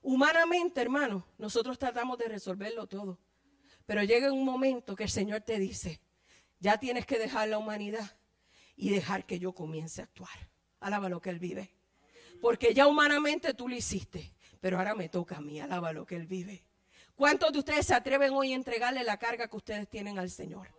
Humanamente, 0.03 0.83
hermano, 0.83 1.27
nosotros 1.39 1.79
tratamos 1.79 2.19
de 2.19 2.29
resolverlo 2.29 2.87
todo. 2.87 3.19
Pero 3.87 4.03
llega 4.03 4.33
un 4.33 4.45
momento 4.45 4.95
que 4.95 5.05
el 5.05 5.11
Señor 5.11 5.41
te 5.41 5.59
dice, 5.59 6.01
ya 6.61 6.79
tienes 6.79 7.07
que 7.07 7.19
dejar 7.19 7.49
la 7.49 7.59
humanidad 7.59 8.19
y 8.77 8.91
dejar 8.91 9.25
que 9.25 9.39
yo 9.39 9.55
comience 9.55 10.03
a 10.03 10.05
actuar. 10.05 10.51
Alaba 10.81 11.09
lo 11.09 11.21
que 11.21 11.31
Él 11.31 11.39
vive. 11.39 11.71
Porque 12.41 12.75
ya 12.75 12.87
humanamente 12.87 13.55
tú 13.55 13.67
lo 13.67 13.75
hiciste. 13.75 14.35
Pero 14.65 14.79
ahora 14.79 14.95
me 14.95 15.11
toca 15.11 15.37
a 15.37 15.41
mí, 15.43 15.61
alaba 15.61 15.93
lo 15.93 16.07
que 16.07 16.17
Él 16.17 16.27
vive. 16.27 16.65
¿Cuántos 17.15 17.53
de 17.53 17.59
ustedes 17.59 17.87
se 17.87 17.93
atreven 17.93 18.33
hoy 18.33 18.55
a 18.55 18.57
entregarle 18.57 19.05
la 19.05 19.19
carga 19.19 19.47
que 19.47 19.57
ustedes 19.57 19.87
tienen 19.91 20.19
al 20.19 20.31
Señor? 20.31 20.73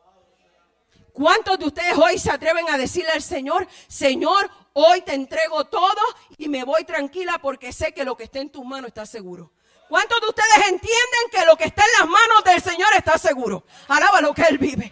¿Cuántos 1.13 1.59
de 1.59 1.65
ustedes 1.65 1.95
hoy 1.95 2.17
se 2.17 2.31
atreven 2.31 2.67
a 2.67 2.79
decirle 2.79 3.11
al 3.11 3.21
Señor, 3.21 3.67
Señor, 3.87 4.49
hoy 4.73 5.01
te 5.01 5.13
entrego 5.13 5.65
todo 5.65 6.01
y 6.35 6.49
me 6.49 6.63
voy 6.63 6.83
tranquila 6.83 7.37
porque 7.39 7.71
sé 7.71 7.93
que 7.93 8.03
lo 8.03 8.17
que 8.17 8.23
está 8.23 8.39
en 8.39 8.49
tus 8.49 8.65
manos 8.65 8.87
está 8.87 9.05
seguro? 9.05 9.51
¿Cuántos 9.87 10.19
de 10.19 10.29
ustedes 10.29 10.67
entienden 10.67 11.29
que 11.31 11.45
lo 11.45 11.55
que 11.55 11.65
está 11.65 11.83
en 11.83 11.99
las 11.99 12.09
manos 12.09 12.43
del 12.43 12.63
Señor 12.63 12.89
está 12.97 13.19
seguro? 13.19 13.65
Alaba 13.87 14.19
lo 14.19 14.33
que 14.33 14.41
Él 14.49 14.57
vive. 14.57 14.91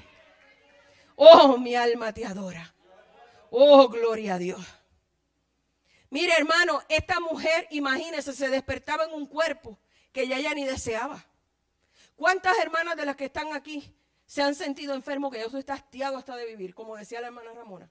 Oh, 1.15 1.57
mi 1.57 1.75
alma 1.75 2.13
te 2.13 2.27
adora. 2.27 2.75
Oh, 3.49 3.89
gloria 3.89 4.35
a 4.35 4.37
Dios. 4.37 4.63
Mire, 6.13 6.31
hermano, 6.37 6.79
esta 6.89 7.19
mujer, 7.19 7.67
imagínese, 7.71 8.33
se 8.33 8.47
despertaba 8.47 9.05
en 9.05 9.13
un 9.13 9.25
cuerpo 9.25 9.79
que 10.11 10.21
ella 10.21 10.39
ya 10.39 10.53
ni 10.53 10.63
deseaba. 10.63 11.25
¿Cuántas 12.15 12.55
hermanas 12.59 12.95
de 12.95 13.07
las 13.07 13.15
que 13.15 13.25
están 13.25 13.51
aquí 13.51 13.91
se 14.27 14.43
han 14.43 14.53
sentido 14.53 14.93
enfermos 14.93 15.31
que 15.31 15.39
ya 15.39 15.57
está 15.57 15.73
hastiado 15.73 16.15
hasta 16.15 16.35
de 16.35 16.45
vivir, 16.45 16.75
como 16.75 16.95
decía 16.95 17.19
la 17.19 17.29
hermana 17.29 17.51
Ramona? 17.53 17.89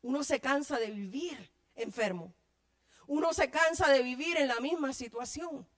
Uno 0.00 0.24
se 0.24 0.40
cansa 0.40 0.78
de 0.78 0.90
vivir 0.90 1.50
enfermo. 1.74 2.32
Uno 3.06 3.34
se 3.34 3.50
cansa 3.50 3.90
de 3.90 4.02
vivir 4.02 4.38
en 4.38 4.48
la 4.48 4.58
misma 4.58 4.94
situación. 4.94 5.68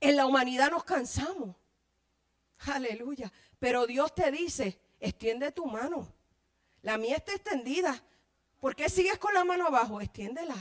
En 0.00 0.16
la 0.16 0.26
humanidad 0.26 0.72
nos 0.72 0.82
cansamos. 0.82 1.54
Aleluya. 2.66 3.32
Pero 3.60 3.86
Dios 3.86 4.12
te 4.12 4.32
dice, 4.32 4.76
extiende 4.98 5.52
tu 5.52 5.66
mano. 5.66 6.12
La 6.82 6.98
mía 6.98 7.14
está 7.14 7.32
extendida. 7.32 8.02
¿Por 8.64 8.74
qué 8.74 8.88
sigues 8.88 9.18
con 9.18 9.34
la 9.34 9.44
mano 9.44 9.66
abajo? 9.66 10.00
Extiéndela. 10.00 10.56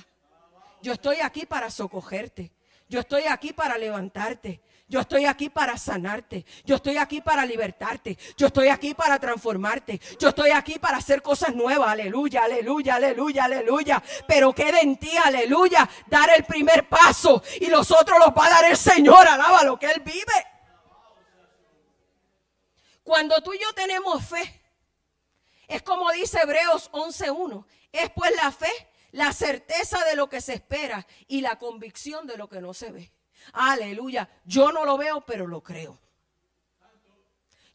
Yo 0.82 0.92
estoy 0.92 1.22
aquí 1.22 1.46
para 1.46 1.72
socogerte. 1.72 2.52
Yo 2.90 3.00
estoy 3.00 3.24
aquí 3.24 3.54
para 3.54 3.78
levantarte. 3.78 4.60
Yo 4.90 5.00
estoy 5.00 5.24
aquí 5.24 5.50
para 5.50 5.78
sanarte. 5.78 6.46
Yo 6.66 6.76
estoy 6.76 6.98
aquí 6.98 7.22
para 7.22 7.46
libertarte. 7.46 8.18
Yo 8.36 8.48
estoy 8.48 8.68
aquí 8.68 8.94
para 8.94 9.20
transformarte. 9.20 10.02
Yo 10.20 10.28
estoy 10.28 10.52
aquí 10.52 10.80
para 10.80 10.98
hacer 10.98 11.22
cosas 11.22 11.56
nuevas. 11.56 11.88
Aleluya, 11.88 12.44
aleluya, 12.44 12.96
aleluya, 12.96 13.46
aleluya. 13.46 14.04
Pero 14.28 14.52
queda 14.52 14.82
en 14.82 14.98
ti, 14.98 15.16
aleluya, 15.16 15.90
dar 16.08 16.30
el 16.36 16.44
primer 16.44 16.90
paso. 16.90 17.42
Y 17.62 17.68
los 17.68 17.90
otros 17.90 18.20
los 18.20 18.32
va 18.38 18.48
a 18.48 18.50
dar 18.50 18.66
el 18.66 18.76
Señor. 18.76 19.26
Alaba 19.26 19.64
lo 19.64 19.80
que 19.80 19.86
Él 19.86 20.02
vive. 20.02 20.46
Cuando 23.02 23.42
tú 23.42 23.54
y 23.54 23.60
yo 23.60 23.72
tenemos 23.74 24.26
fe, 24.26 24.62
es 25.70 25.82
como 25.82 26.12
dice 26.12 26.42
Hebreos 26.44 26.92
11.1. 26.92 27.66
Es 27.94 28.10
pues 28.10 28.36
la 28.36 28.52
fe, 28.52 28.72
La 29.12 29.32
certeza 29.32 30.04
de 30.06 30.16
lo 30.16 30.28
que 30.28 30.42
se 30.42 30.56
espera 30.56 31.06
y 31.28 31.42
la 31.42 31.60
convicción 31.60 32.26
de 32.26 32.36
lo 32.36 32.50
que 32.50 32.60
no 32.60 32.74
se 32.74 32.92
ve. 32.92 33.12
Aleluya. 33.54 34.28
Yo 34.44 34.72
no 34.72 34.86
lo 34.86 34.98
veo, 34.98 35.22
pero 35.22 35.46
lo 35.46 35.62
creo. 35.62 36.00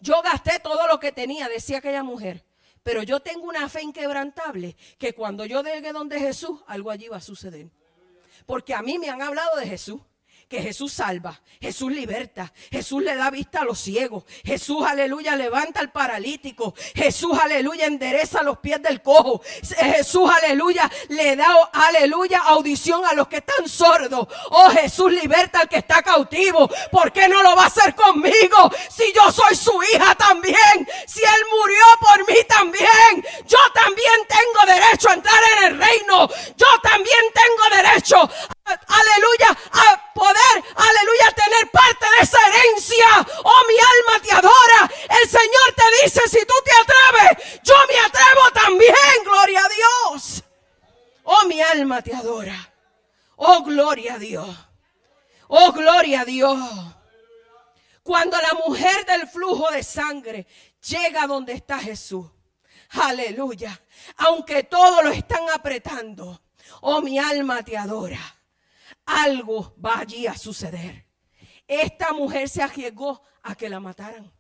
Yo 0.01 0.21
gasté 0.23 0.59
todo 0.59 0.89
lo 0.89 0.99
que 0.99 1.13
tenía, 1.13 1.49
decía 1.49 1.79
aquella 1.79 2.03
mujer. 2.03 2.45
Pero 2.83 3.05
yo 3.05 3.21
tengo 3.21 3.47
una 3.47 3.69
fe 3.69 3.83
inquebrantable 3.83 4.77
que 4.99 5.15
cuando 5.15 5.45
yo 5.45 5.63
llegue 5.63 5.93
donde 5.93 6.19
Jesús, 6.19 6.61
algo 6.67 6.91
allí 6.91 7.07
va 7.07 7.19
a 7.19 7.21
suceder. 7.21 7.69
Porque 8.45 8.75
a 8.75 8.83
mí 8.83 8.99
me 8.99 9.09
han 9.09 9.23
hablado 9.23 9.57
de 9.59 9.67
Jesús 9.67 10.01
que 10.49 10.63
Jesús 10.63 10.95
salva, 10.95 11.39
Jesús 11.61 11.93
liberta, 11.93 12.53
Jesús 12.71 13.03
le 13.03 13.15
da 13.15 13.31
vista 13.31 13.61
a 13.61 13.65
los 13.65 13.79
ciegos, 13.79 14.25
Jesús, 14.45 14.83
aleluya, 14.87 15.37
levanta 15.37 15.81
al 15.81 15.93
paralítico, 15.93 16.75
Jesús, 16.95 17.39
aleluya, 17.39 17.85
endereza 17.85 18.43
los 18.43 18.59
pies 18.59 18.83
del 18.83 19.03
cojo, 19.03 19.43
Jesús, 19.63 20.31
aleluya, 20.31 20.91
le 21.09 21.37
da, 21.37 21.49
aleluya, 21.73 22.41
audición 22.47 23.05
a 23.05 23.13
los 23.13 23.29
que 23.29 23.37
están 23.37 23.69
sordos, 23.69 24.27
oh 24.51 24.71
Jesús 24.71 25.13
liberta 25.13 25.61
al 25.61 25.69
que 25.69 25.79
está 25.79 26.03
cautivo, 26.03 26.67
¿por 26.91 27.13
qué 27.13 27.29
no 27.29 27.43
lo 27.43 27.55
va 27.55 27.65
a 27.65 27.67
hacer 27.67 27.95
conmigo? 27.95 28.71
Si 28.89 29.13
yo 29.15 29.31
soy 29.31 29.55
su 29.55 29.79
hija 29.83 30.15
también, 30.15 30.89
si 31.07 31.21
Él 31.21 31.43
murió 31.53 31.85
por 32.01 32.27
mí 32.27 32.41
también, 32.49 33.27
yo 33.47 33.59
también 33.75 34.15
tengo 34.27 34.81
derecho 34.81 35.11
a 35.11 35.15
entrar 35.15 35.41
en 35.59 35.65
el 35.65 35.79
reino, 35.79 36.27
yo 36.57 36.67
también 36.83 37.25
tengo 37.35 37.83
derecho 37.83 38.31
aleluya, 38.69 39.59
a 39.73 40.13
poder, 40.13 40.65
aleluya, 40.75 41.33
tener 41.35 41.71
parte 41.71 42.07
de 42.17 42.23
esa 42.23 42.39
herencia. 42.49 43.27
Oh, 43.45 43.63
mi 43.67 43.75
alma 43.75 44.23
te 44.23 44.33
adora. 44.33 44.91
El 45.23 45.29
Señor 45.29 45.75
te 45.77 46.05
dice, 46.05 46.21
si 46.29 46.45
tú 46.45 46.55
te 46.65 46.73
atreves, 46.83 47.61
yo 47.63 47.75
me 47.89 47.99
atrevo 48.01 48.51
también, 48.53 49.25
gloria 49.25 49.65
a 49.65 49.69
Dios. 49.69 50.45
Oh, 51.25 51.47
mi 51.47 51.61
alma 51.61 52.03
te 52.03 52.15
adora. 52.15 52.73
Oh, 53.37 53.63
gloria 53.63 54.15
a 54.15 54.19
Dios. 54.19 54.57
Oh, 55.49 55.73
gloria 55.73 56.23
a 56.23 56.25
Dios. 56.25 56.59
Cuando 58.03 58.39
la 58.39 58.55
mujer 58.67 59.05
del 59.07 59.29
flujo 59.29 59.71
de 59.71 59.83
sangre 59.83 60.47
llega 60.81 61.27
donde 61.27 61.53
está 61.53 61.79
Jesús. 61.79 62.27
Aleluya. 62.91 63.79
Aunque 64.17 64.63
todo 64.65 65.03
lo 65.03 65.11
están 65.11 65.49
apretando. 65.51 66.41
Oh, 66.81 67.03
mi 67.03 67.19
alma 67.19 67.63
te 67.63 67.77
adora 67.77 68.38
algo 69.09 69.75
va 69.85 70.01
allí 70.01 70.27
a 70.27 70.37
suceder. 70.37 71.07
Esta 71.67 72.13
mujer 72.13 72.49
se 72.49 72.63
arriesgó 72.63 73.23
a 73.43 73.55
que 73.55 73.69
la 73.69 73.81
mataran. 73.81 74.31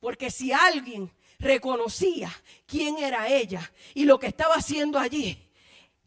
Porque 0.00 0.30
si 0.30 0.52
alguien 0.52 1.10
reconocía 1.38 2.30
quién 2.66 2.98
era 2.98 3.28
ella 3.28 3.72
y 3.94 4.04
lo 4.04 4.18
que 4.18 4.26
estaba 4.26 4.54
haciendo 4.54 4.98
allí, 4.98 5.50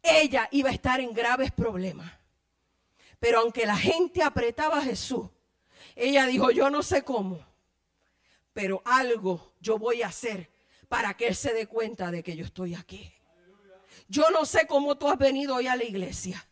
ella 0.02 0.48
iba 0.52 0.70
a 0.70 0.72
estar 0.72 1.00
en 1.00 1.12
graves 1.12 1.50
problemas. 1.50 2.10
Pero 3.18 3.40
aunque 3.40 3.66
la 3.66 3.76
gente 3.76 4.22
apretaba 4.22 4.78
a 4.78 4.82
Jesús, 4.82 5.28
ella 5.94 6.26
dijo, 6.26 6.50
yo 6.50 6.70
no 6.70 6.82
sé 6.82 7.02
cómo, 7.02 7.44
pero 8.52 8.82
algo 8.84 9.54
yo 9.60 9.78
voy 9.78 10.02
a 10.02 10.08
hacer 10.08 10.50
para 10.88 11.14
que 11.14 11.26
Él 11.26 11.34
se 11.34 11.52
dé 11.52 11.66
cuenta 11.66 12.10
de 12.10 12.22
que 12.22 12.36
yo 12.36 12.44
estoy 12.44 12.74
aquí. 12.74 13.12
Yo 14.08 14.30
no 14.30 14.44
sé 14.44 14.66
cómo 14.66 14.96
tú 14.96 15.08
has 15.08 15.18
venido 15.18 15.56
hoy 15.56 15.66
a 15.66 15.76
la 15.76 15.84
iglesia. 15.84 16.44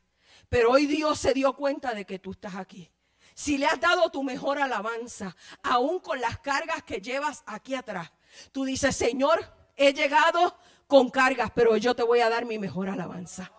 Pero 0.48 0.70
hoy 0.70 0.86
Dios 0.86 1.18
se 1.18 1.34
dio 1.34 1.52
cuenta 1.54 1.94
de 1.94 2.04
que 2.04 2.18
tú 2.18 2.32
estás 2.32 2.54
aquí. 2.54 2.90
Si 3.34 3.56
le 3.56 3.66
has 3.66 3.80
dado 3.80 4.10
tu 4.10 4.22
mejor 4.22 4.58
alabanza, 4.58 5.36
aún 5.62 6.00
con 6.00 6.20
las 6.20 6.38
cargas 6.40 6.82
que 6.82 7.00
llevas 7.00 7.44
aquí 7.46 7.74
atrás, 7.74 8.10
tú 8.50 8.64
dices, 8.64 8.96
Señor, 8.96 9.54
he 9.76 9.92
llegado 9.92 10.58
con 10.86 11.08
cargas, 11.10 11.52
pero 11.54 11.76
yo 11.76 11.94
te 11.94 12.02
voy 12.02 12.20
a 12.20 12.30
dar 12.30 12.44
mi 12.46 12.58
mejor 12.58 12.88
alabanza. 12.88 13.52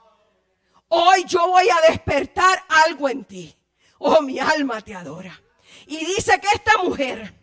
Hoy 0.89 1.23
yo 1.25 1.47
voy 1.47 1.69
a 1.69 1.89
despertar 1.89 2.65
algo 2.67 3.07
en 3.07 3.23
ti. 3.23 3.55
Oh, 3.99 4.21
mi 4.21 4.39
alma 4.39 4.81
te 4.81 4.95
adora. 4.95 5.39
Y 5.85 5.97
dice 5.97 6.41
que 6.41 6.47
esta 6.53 6.83
mujer 6.83 7.38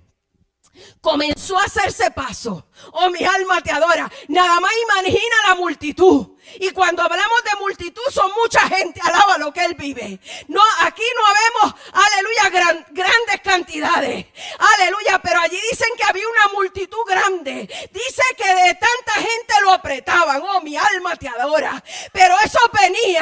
comenzó 1.01 1.59
a 1.59 1.65
hacerse 1.65 2.11
paso. 2.11 2.69
Oh, 2.93 3.11
mi 3.11 3.25
alma 3.25 3.61
te 3.61 3.73
adora. 3.73 4.11
Nada 4.29 4.61
más 4.61 4.73
imagina 4.83 5.37
la 5.49 5.55
multitud. 5.55 6.37
Y 6.61 6.71
cuando 6.71 7.03
hablamos 7.03 7.43
de 7.45 7.59
multitud 7.61 8.03
son 8.11 8.31
mucha 8.41 8.61
gente, 8.69 9.01
alaba 9.03 9.37
lo 9.39 9.53
que 9.53 9.65
Él 9.65 9.75
vive. 9.75 10.21
No, 10.49 10.61
aquí 10.81 11.03
no 11.15 11.67
vemos, 11.67 11.81
aleluya, 11.93 12.85
grandes 12.91 13.41
cantidades. 13.43 14.27
Aleluya, 14.59 15.19
pero 15.23 15.41
allí 15.41 15.59
dicen 15.71 15.89
que 15.97 16.05
había 16.05 16.25
una 16.29 16.53
multitud 16.55 16.99
grande. 17.07 17.69
Dice 17.93 18.23
que 18.37 18.49
de 18.49 18.75
tanta 18.75 19.15
gente 19.15 19.55
lo 19.63 19.73
apretaban. 19.73 20.41
Oh, 20.43 20.61
mi 20.61 20.77
alma 20.77 21.17
te 21.17 21.29
adora. 21.29 21.83
Pero 22.13 22.35
eso 22.45 22.59
venían 22.81 23.16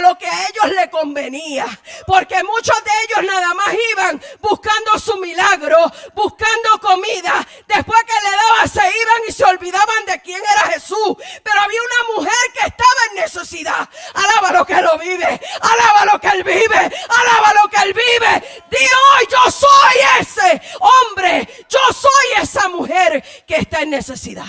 lo 0.00 0.16
que 0.18 0.26
a 0.26 0.48
ellos 0.48 0.74
le 0.74 0.90
convenía. 0.90 1.66
Porque 2.06 2.42
muchos 2.44 2.76
de 2.84 2.90
ellos 3.04 3.32
nada 3.32 3.54
más 3.54 3.74
iban 3.92 4.22
buscando 4.40 4.98
su 4.98 5.16
milagro, 5.16 5.76
buscando 6.14 6.78
comida. 6.80 7.46
Después 7.66 8.00
que 8.04 8.28
le 8.28 8.36
daban, 8.36 8.68
se 8.68 8.80
iban 8.80 9.22
y 9.28 9.32
se 9.32 9.44
olvidaban 9.44 10.06
de 10.06 10.20
quién 10.20 10.40
era 10.40 10.72
Jesús. 10.72 11.16
Pero 11.42 11.60
había 11.60 11.80
una 11.80 12.16
mujer 12.16 12.52
que 12.54 12.66
estaba 12.66 13.00
en 13.10 13.16
necesidad. 13.16 13.88
Alaba 14.14 14.58
lo 14.58 14.64
que 14.64 14.80
lo 14.80 14.98
vive. 14.98 15.40
Alaba 15.60 16.12
lo 16.12 16.20
que 16.20 16.28
él 16.28 16.44
vive. 16.44 16.78
Alaba 17.08 17.54
lo 17.62 17.68
que 17.68 17.82
él 17.82 17.94
vive. 17.94 18.62
Dios, 18.70 19.28
yo 19.30 19.50
soy 19.50 20.20
ese 20.20 20.62
hombre. 20.80 21.48
Yo 21.68 21.80
soy 21.92 22.42
esa 22.42 22.68
mujer 22.68 23.22
que 23.46 23.56
está 23.56 23.80
en 23.80 23.90
necesidad. 23.90 24.46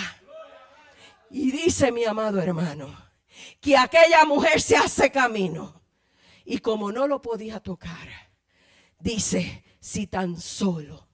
Y 1.30 1.50
dice 1.50 1.90
mi 1.92 2.04
amado 2.04 2.40
hermano 2.40 3.11
que 3.62 3.76
aquella 3.76 4.24
mujer 4.24 4.60
se 4.60 4.76
hace 4.76 5.10
camino. 5.10 5.80
Y 6.44 6.58
como 6.58 6.90
no 6.90 7.06
lo 7.06 7.22
podía 7.22 7.60
tocar, 7.60 8.08
dice, 8.98 9.62
si 9.78 10.08
tan 10.08 10.38
solo 10.38 11.06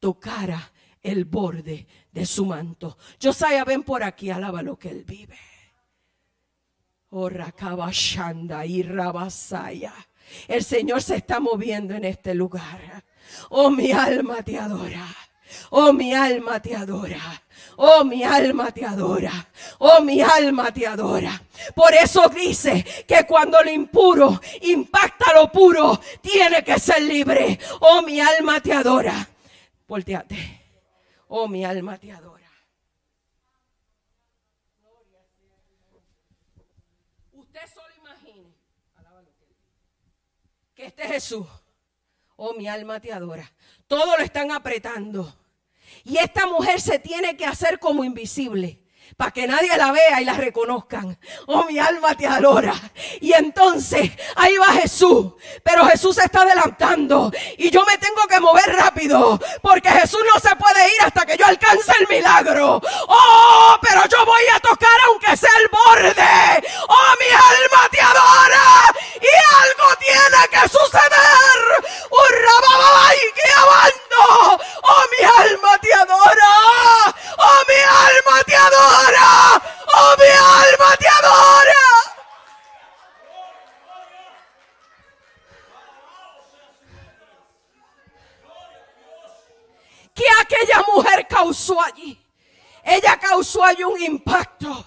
tocara 0.00 0.72
el 1.00 1.24
borde 1.24 1.86
de 2.10 2.26
su 2.26 2.44
manto. 2.44 2.98
Josiah, 3.22 3.64
ven 3.64 3.84
por 3.84 4.02
aquí, 4.02 4.30
alaba 4.30 4.62
lo 4.62 4.76
que 4.76 4.90
él 4.90 5.04
vive. 5.04 5.38
Oh, 7.10 7.30
y 7.30 8.82
Rabasaya. 8.82 9.94
El 10.48 10.64
Señor 10.64 11.02
se 11.02 11.16
está 11.16 11.38
moviendo 11.38 11.94
en 11.94 12.04
este 12.04 12.34
lugar. 12.34 13.04
Oh, 13.50 13.70
mi 13.70 13.92
alma 13.92 14.42
te 14.42 14.58
adora. 14.58 15.06
Oh, 15.70 15.92
mi 15.92 16.14
alma 16.14 16.60
te 16.60 16.74
adora. 16.74 17.41
Oh, 17.76 18.04
mi 18.04 18.22
alma 18.22 18.70
te 18.70 18.84
adora. 18.84 19.32
Oh, 19.78 20.00
mi 20.02 20.20
alma 20.20 20.72
te 20.72 20.86
adora. 20.86 21.40
Por 21.74 21.92
eso 21.94 22.28
dice 22.28 22.84
que 23.06 23.26
cuando 23.26 23.62
lo 23.62 23.70
impuro 23.70 24.40
impacta 24.62 25.34
lo 25.34 25.50
puro, 25.50 26.00
tiene 26.20 26.62
que 26.62 26.78
ser 26.78 27.02
libre. 27.02 27.58
Oh, 27.80 28.02
mi 28.02 28.20
alma 28.20 28.60
te 28.60 28.72
adora. 28.72 29.28
Volteate. 29.88 30.60
Oh, 31.28 31.48
mi 31.48 31.64
alma 31.64 31.98
te 31.98 32.12
adora. 32.12 32.42
este 40.86 41.06
Jesús, 41.06 41.46
oh 42.36 42.54
mi 42.54 42.68
alma 42.68 43.00
te 43.00 43.12
adora, 43.12 43.50
todo 43.86 44.16
lo 44.16 44.22
están 44.22 44.50
apretando. 44.50 45.41
Y 46.04 46.18
esta 46.18 46.46
mujer 46.46 46.80
se 46.80 46.98
tiene 46.98 47.36
que 47.36 47.46
hacer 47.46 47.78
como 47.78 48.04
invisible 48.04 48.82
para 49.16 49.30
que 49.30 49.46
nadie 49.46 49.76
la 49.76 49.92
vea 49.92 50.20
y 50.20 50.24
la 50.24 50.34
reconozcan. 50.34 51.18
Oh, 51.46 51.64
mi 51.64 51.78
alma 51.78 52.14
te 52.14 52.26
adora. 52.26 52.74
Y 53.20 53.32
entonces 53.32 54.10
ahí 54.36 54.56
va 54.56 54.72
Jesús, 54.72 55.32
pero 55.62 55.84
Jesús 55.86 56.16
se 56.16 56.24
está 56.24 56.42
adelantando 56.42 57.30
y 57.58 57.70
yo 57.70 57.84
me 57.84 57.98
tengo 57.98 58.26
que 58.28 58.40
mover 58.40 58.74
rápido 58.74 59.38
porque 59.60 59.90
Jesús 59.90 60.20
no 60.32 60.40
se 60.40 60.54
puede 60.56 60.86
ir 60.86 61.02
hasta 61.04 61.26
que 61.26 61.36
yo 61.36 61.46
alcance 61.46 61.92
el 62.00 62.08
milagro. 62.08 62.80
Oh, 63.08 63.76
pero 63.80 64.02
yo 64.08 64.24
voy 64.24 64.42
a 64.54 64.60
tocar 64.60 64.98
aunque 65.08 65.36
sea 65.36 65.50
el 65.62 65.68
borde. 65.68 66.68
Oh, 66.88 67.14
mi 67.20 67.26
alma 67.26 67.88
te 67.90 68.00
adora 68.00 68.91
y 69.22 69.64
algo 69.64 69.96
tiene 69.96 70.48
que 70.50 70.68
suceder. 70.68 71.60
¡Urra, 72.10 73.14
y 73.14 73.32
que 73.32 73.52
abando! 73.52 74.64
Oh, 74.82 75.04
mi 75.12 75.24
alma 75.24 75.78
te 75.78 75.94
adora. 75.94 77.14
Oh, 77.38 77.60
mi 77.68 77.74
alma 77.74 78.42
te 78.44 78.56
adora. 78.56 79.62
¡Oh, 79.94 80.16
mi 80.18 80.26
alma 80.26 80.96
te 80.96 81.08
adora! 81.08 81.62
¿Qué 90.14 90.24
aquella 90.40 90.84
mujer 90.94 91.26
causó 91.28 91.80
allí? 91.80 92.18
Ella 92.84 93.18
causó 93.18 93.64
allí 93.64 93.84
un 93.84 94.00
impacto. 94.00 94.84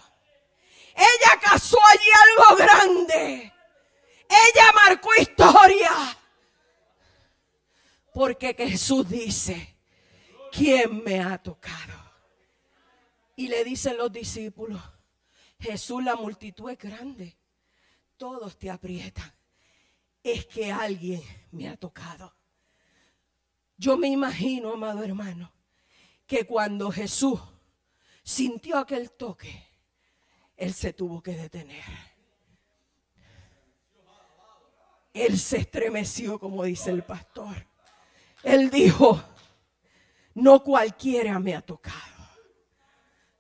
Ella 0.96 1.40
causó 1.42 1.78
allí 1.88 2.10
algo 2.24 2.56
grande. 2.58 3.55
Ella 4.30 4.72
marcó 4.74 5.10
historia. 5.20 5.92
Porque 8.14 8.54
Jesús 8.54 9.10
dice, 9.10 9.78
¿quién 10.52 11.04
me 11.04 11.20
ha 11.20 11.38
tocado? 11.38 11.94
Y 13.36 13.48
le 13.48 13.64
dicen 13.64 13.98
los 13.98 14.12
discípulos, 14.12 14.82
Jesús, 15.60 16.04
la 16.04 16.16
multitud 16.16 16.70
es 16.70 16.78
grande. 16.78 17.38
todos 18.18 18.58
te 18.58 18.70
aprietan, 18.70 19.34
es 20.24 20.46
que 20.46 20.72
alguien 20.72 21.22
me 21.52 21.68
ha 21.68 21.76
tocado. 21.76 22.34
Yo 23.78 23.98
me 23.98 24.08
imagino, 24.08 24.72
amado 24.72 25.04
hermano, 25.04 25.52
que 26.26 26.46
cuando 26.46 26.92
Jesús 26.92 27.42
sintió 28.24 28.78
aquel 28.78 29.12
toque, 29.12 29.68
él 30.56 30.74
se 30.74 30.94
tuvo 30.94 31.22
que 31.22 31.36
detener. 31.36 31.84
Él 35.16 35.40
se 35.40 35.58
estremeció, 35.58 36.38
como 36.38 36.66
dice 36.66 36.92
el 36.92 37.02
pastor. 37.02 37.56
Él 38.44 38.70
dijo, 38.70 39.24
no 40.34 40.62
cualquiera 40.62 41.40
me 41.40 41.56
ha 41.56 41.62
tocado. 41.62 41.96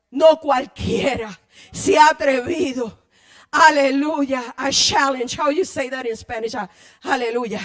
No 0.09 0.39
cualquiera 0.39 1.37
se 1.73 1.97
ha 1.97 2.07
atrevido. 2.07 3.05
Aleluya. 3.51 4.53
A 4.55 4.71
challenge. 4.71 5.37
How 5.37 5.51
you 5.51 5.65
say 5.65 5.89
that 5.89 6.05
in 6.05 6.15
Spanish? 6.15 6.55
Aleluya. 7.01 7.59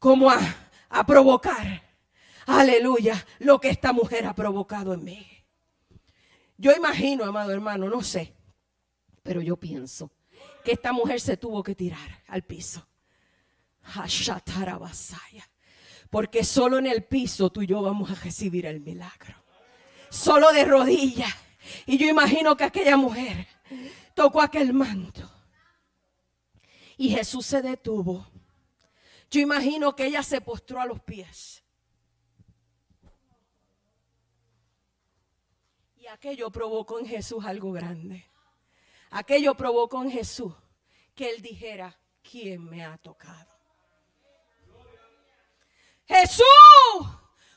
Como 0.00 0.28
a, 0.28 0.40
a 0.88 1.06
provocar. 1.06 1.82
Aleluya. 2.46 3.24
Lo 3.38 3.60
que 3.60 3.68
esta 3.68 3.92
mujer 3.92 4.26
ha 4.26 4.34
provocado 4.34 4.92
en 4.92 5.04
mí. 5.04 5.24
Yo 6.58 6.72
imagino, 6.72 7.24
amado 7.24 7.52
hermano, 7.52 7.88
no 7.88 8.02
sé. 8.02 8.34
Pero 9.22 9.40
yo 9.40 9.56
pienso 9.56 10.10
que 10.64 10.72
esta 10.72 10.92
mujer 10.92 11.20
se 11.20 11.36
tuvo 11.36 11.62
que 11.62 11.76
tirar 11.76 12.24
al 12.26 12.42
piso. 12.42 12.84
Porque 16.10 16.44
solo 16.44 16.78
en 16.78 16.86
el 16.86 17.04
piso 17.04 17.50
tú 17.50 17.62
y 17.62 17.66
yo 17.66 17.82
vamos 17.82 18.10
a 18.10 18.14
recibir 18.14 18.66
el 18.66 18.80
milagro. 18.80 19.34
Solo 20.10 20.52
de 20.52 20.64
rodillas. 20.64 21.34
Y 21.86 21.98
yo 21.98 22.06
imagino 22.06 22.56
que 22.56 22.64
aquella 22.64 22.96
mujer 22.96 23.46
tocó 24.14 24.40
aquel 24.40 24.72
manto. 24.72 25.30
Y 26.96 27.10
Jesús 27.10 27.46
se 27.46 27.62
detuvo. 27.62 28.26
Yo 29.30 29.40
imagino 29.40 29.96
que 29.96 30.06
ella 30.06 30.22
se 30.22 30.40
postró 30.40 30.80
a 30.80 30.86
los 30.86 31.00
pies. 31.00 31.64
Y 35.96 36.06
aquello 36.06 36.50
provocó 36.50 37.00
en 37.00 37.06
Jesús 37.06 37.44
algo 37.44 37.72
grande. 37.72 38.30
Aquello 39.10 39.56
provocó 39.56 40.02
en 40.02 40.10
Jesús 40.10 40.52
que 41.14 41.30
él 41.30 41.42
dijera, 41.42 41.98
¿quién 42.22 42.64
me 42.64 42.84
ha 42.84 42.98
tocado? 42.98 43.53
Jesús, 46.06 46.44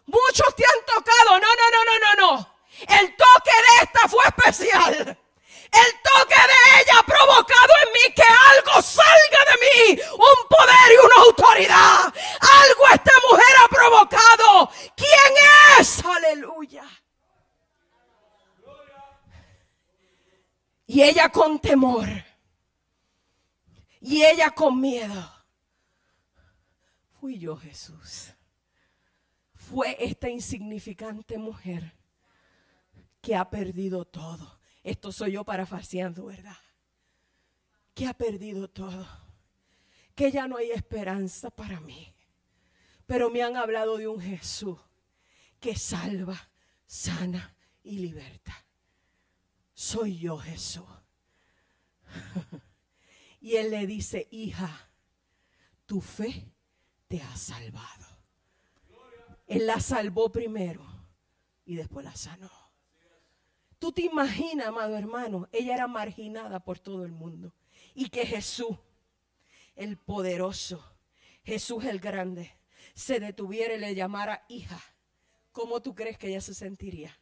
muchos 0.06 0.56
te 0.56 0.64
han 0.64 0.86
tocado. 0.86 1.40
No, 1.40 1.48
no, 1.48 1.72
no, 1.72 1.84
no, 1.84 2.00
no, 2.00 2.36
no. 2.36 2.58
El 2.82 3.16
toque 3.16 3.52
de 3.52 3.84
esta 3.84 4.08
fue 4.08 4.24
especial. 4.26 5.20
El 5.70 6.02
toque 6.02 6.36
de 6.36 6.82
ella 6.82 7.00
ha 7.00 7.04
provocado 7.04 7.74
en 7.86 7.94
mí 7.94 8.14
que 8.16 8.24
algo 8.24 8.82
salga 8.82 9.40
de 9.52 9.96
mí, 9.96 10.02
un 10.14 10.48
poder 10.48 10.94
y 10.94 11.06
una 11.06 11.24
autoridad. 11.26 12.14
Algo 12.40 12.88
esta 12.94 13.12
mujer 13.30 13.56
ha 13.64 13.68
provocado. 13.68 14.72
¿Quién 14.96 15.80
es? 15.80 16.06
Aleluya. 16.06 16.86
Y 20.86 21.04
ella 21.04 21.30
con 21.30 21.60
temor. 21.60 22.08
Y 24.00 24.24
ella 24.24 24.52
con 24.52 24.80
miedo. 24.80 25.34
Fui 27.20 27.38
yo, 27.38 27.58
Jesús 27.58 28.37
fue 29.70 29.98
esta 30.00 30.30
insignificante 30.30 31.38
mujer 31.38 31.94
que 33.22 33.36
ha 33.36 33.50
perdido 33.50 34.06
todo. 34.06 34.60
Esto 34.84 35.12
soy 35.12 35.34
yo 35.34 35.44
parafaseando, 35.44 36.26
¿verdad? 36.26 36.58
Que 37.94 38.08
ha 38.08 38.14
perdido 38.14 38.70
todo. 38.70 39.06
Que 40.16 40.32
ya 40.32 40.48
no 40.48 40.58
hay 40.58 40.72
esperanza 40.72 41.50
para 41.50 41.82
mí. 41.82 42.14
Pero 43.06 43.30
me 43.30 43.44
han 43.44 43.58
hablado 43.58 43.98
de 43.98 44.08
un 44.08 44.22
Jesús 44.22 44.80
que 45.60 45.76
salva, 45.76 46.50
sana 46.86 47.56
y 47.84 48.00
liberta. 48.00 48.66
Soy 49.74 50.18
yo 50.18 50.38
Jesús. 50.38 50.86
y 53.42 53.56
él 53.56 53.72
le 53.72 53.86
dice, 53.86 54.28
hija, 54.32 54.90
tu 55.86 56.00
fe 56.00 56.54
te 57.08 57.22
ha 57.22 57.36
salvado. 57.36 58.07
Él 59.48 59.66
la 59.66 59.80
salvó 59.80 60.32
primero 60.32 60.86
y 61.66 61.76
después 61.76 62.06
la 62.06 62.16
sanó. 62.16 62.52
Tú 63.80 63.92
te 63.92 64.02
imaginas, 64.02 64.68
amado 64.68 64.98
hermano, 64.98 65.48
ella 65.52 65.74
era 65.74 65.88
marginada 65.88 66.60
por 66.60 66.80
todo 66.80 67.06
el 67.06 67.12
mundo. 67.12 67.54
Y 67.94 68.10
que 68.10 68.26
Jesús, 68.26 68.78
el 69.76 69.98
poderoso, 69.98 70.84
Jesús 71.44 71.86
el 71.86 72.00
grande, 72.00 72.52
se 72.94 73.20
detuviera 73.20 73.76
y 73.76 73.80
le 73.80 73.96
llamara 73.96 74.46
hija. 74.50 74.82
¿Cómo 75.52 75.82
tú 75.82 75.96
crees 75.96 76.18
que 76.18 76.28
ella 76.28 76.42
se 76.42 76.54
sentiría? 76.54 77.18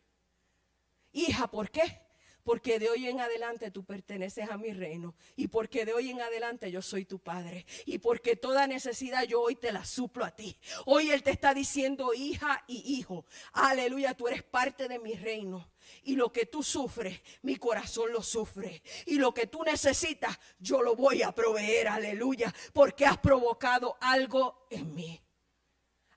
Hija, 1.11 1.47
¿por 1.47 1.69
qué? 1.69 2.04
Porque 2.45 2.77
de 2.77 2.89
hoy 2.89 3.07
en 3.07 3.19
adelante 3.19 3.71
tú 3.71 3.83
perteneces 3.83 4.49
a 4.49 4.57
mi 4.57 4.71
reino 4.71 5.15
y 5.35 5.47
porque 5.47 5.83
de 5.83 5.93
hoy 5.93 6.11
en 6.11 6.21
adelante 6.21 6.71
yo 6.71 6.81
soy 6.81 7.03
tu 7.03 7.17
padre 7.19 7.65
y 7.85 7.97
porque 7.97 8.35
toda 8.35 8.67
necesidad 8.67 9.23
yo 9.23 9.41
hoy 9.41 9.55
te 9.55 9.71
la 9.71 9.83
suplo 9.83 10.23
a 10.23 10.31
ti. 10.31 10.55
Hoy 10.85 11.09
Él 11.09 11.23
te 11.23 11.31
está 11.31 11.55
diciendo 11.55 12.13
hija 12.13 12.63
y 12.67 12.97
hijo, 12.97 13.25
aleluya, 13.51 14.13
tú 14.13 14.27
eres 14.27 14.43
parte 14.43 14.87
de 14.87 14.99
mi 14.99 15.15
reino. 15.15 15.67
Y 16.03 16.15
lo 16.15 16.31
que 16.31 16.45
tú 16.45 16.61
sufres, 16.63 17.19
mi 17.41 17.57
corazón 17.57 18.11
lo 18.11 18.21
sufre. 18.21 18.81
Y 19.07 19.15
lo 19.15 19.33
que 19.33 19.47
tú 19.47 19.63
necesitas, 19.63 20.39
yo 20.59 20.81
lo 20.81 20.95
voy 20.95 21.23
a 21.23 21.31
proveer, 21.31 21.87
aleluya, 21.87 22.53
porque 22.73 23.05
has 23.05 23.17
provocado 23.17 23.97
algo 23.99 24.67
en 24.69 24.93
mí. 24.93 25.24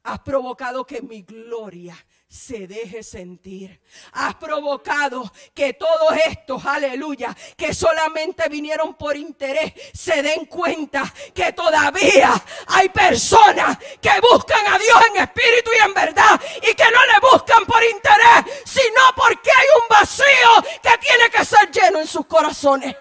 Has 0.08 0.20
provocado 0.20 0.86
que 0.86 1.02
mi 1.02 1.20
gloria 1.20 1.94
se 2.26 2.66
deje 2.66 3.02
sentir. 3.02 3.78
Has 4.12 4.36
provocado 4.36 5.30
que 5.52 5.74
todos 5.74 6.14
estos, 6.26 6.64
aleluya, 6.64 7.36
que 7.54 7.74
solamente 7.74 8.48
vinieron 8.48 8.94
por 8.94 9.18
interés, 9.18 9.74
se 9.92 10.22
den 10.22 10.46
cuenta 10.46 11.12
que 11.34 11.52
todavía 11.52 12.42
hay 12.68 12.88
personas 12.88 13.76
que 14.00 14.12
buscan 14.32 14.66
a 14.72 14.78
Dios 14.78 14.98
en 15.10 15.22
espíritu 15.24 15.70
y 15.78 15.86
en 15.86 15.92
verdad 15.92 16.40
y 16.56 16.74
que 16.74 16.84
no 16.84 17.04
le 17.04 17.30
buscan 17.30 17.66
por 17.66 17.82
interés, 17.84 18.62
sino 18.64 19.02
porque 19.14 19.50
hay 19.50 19.66
un 19.82 19.88
vacío 19.90 20.80
que 20.82 21.06
tiene 21.06 21.28
que 21.30 21.44
ser 21.44 21.70
lleno 21.70 22.00
en 22.00 22.06
sus 22.06 22.24
corazones. 22.24 22.96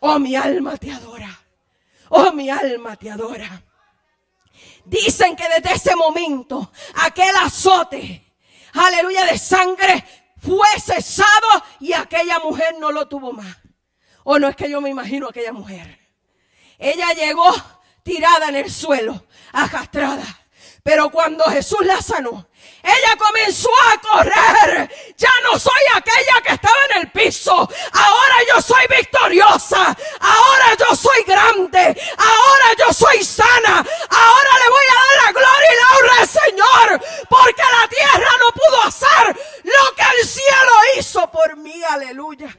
Oh, 0.00 0.18
mi 0.18 0.34
alma 0.34 0.78
te 0.78 0.90
adora. 0.92 1.38
Oh, 2.08 2.32
mi 2.32 2.48
alma 2.48 2.96
te 2.96 3.10
adora. 3.10 3.65
Dicen 4.86 5.34
que 5.34 5.48
desde 5.48 5.74
ese 5.74 5.96
momento, 5.96 6.70
aquel 6.94 7.34
azote, 7.34 8.24
aleluya, 8.72 9.24
de 9.24 9.36
sangre 9.36 10.04
fue 10.40 10.68
cesado 10.80 11.48
y 11.80 11.92
aquella 11.92 12.38
mujer 12.38 12.76
no 12.78 12.92
lo 12.92 13.08
tuvo 13.08 13.32
más. 13.32 13.56
O 14.22 14.38
no 14.38 14.48
es 14.48 14.54
que 14.54 14.70
yo 14.70 14.80
me 14.80 14.88
imagino 14.88 15.28
aquella 15.28 15.52
mujer. 15.52 15.98
Ella 16.78 17.12
llegó 17.14 17.52
tirada 18.04 18.48
en 18.48 18.54
el 18.54 18.70
suelo, 18.70 19.26
arrastrada. 19.52 20.24
Pero 20.86 21.10
cuando 21.10 21.42
Jesús 21.46 21.84
la 21.84 22.00
sanó, 22.00 22.48
ella 22.80 23.16
comenzó 23.18 23.70
a 23.92 23.98
correr. 23.98 24.88
Ya 25.16 25.32
no 25.42 25.58
soy 25.58 25.82
aquella 25.92 26.40
que 26.44 26.54
estaba 26.54 26.76
en 26.90 27.00
el 27.02 27.10
piso. 27.10 27.52
Ahora 27.52 28.36
yo 28.48 28.62
soy 28.62 28.86
victoriosa. 28.88 29.96
Ahora 30.20 30.76
yo 30.78 30.94
soy 30.94 31.24
grande. 31.26 32.00
Ahora 32.16 32.66
yo 32.78 32.92
soy 32.92 33.24
sana. 33.24 33.78
Ahora 33.78 34.50
le 34.62 34.70
voy 34.70 34.84
a 34.88 34.94
dar 34.94 35.24
la 35.24 35.32
gloria 35.32 35.68
y 35.72 35.76
la 35.76 35.98
honra 35.98 36.20
al 36.20 36.28
Señor. 36.28 37.04
Porque 37.28 37.62
la 37.62 37.88
tierra 37.88 38.30
no 38.38 38.60
pudo 38.60 38.82
hacer 38.84 39.36
lo 39.64 39.94
que 39.96 40.20
el 40.20 40.28
cielo 40.28 40.72
hizo 40.96 41.28
por 41.32 41.56
mí. 41.56 41.82
Aleluya. 41.82 42.56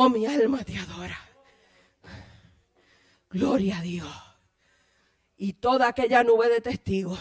Oh, 0.00 0.08
mi 0.08 0.24
alma 0.26 0.62
te 0.62 0.78
adora. 0.78 1.18
Gloria 3.28 3.78
a 3.78 3.82
Dios. 3.82 4.14
Y 5.36 5.54
toda 5.54 5.88
aquella 5.88 6.22
nube 6.22 6.48
de 6.48 6.60
testigos 6.60 7.18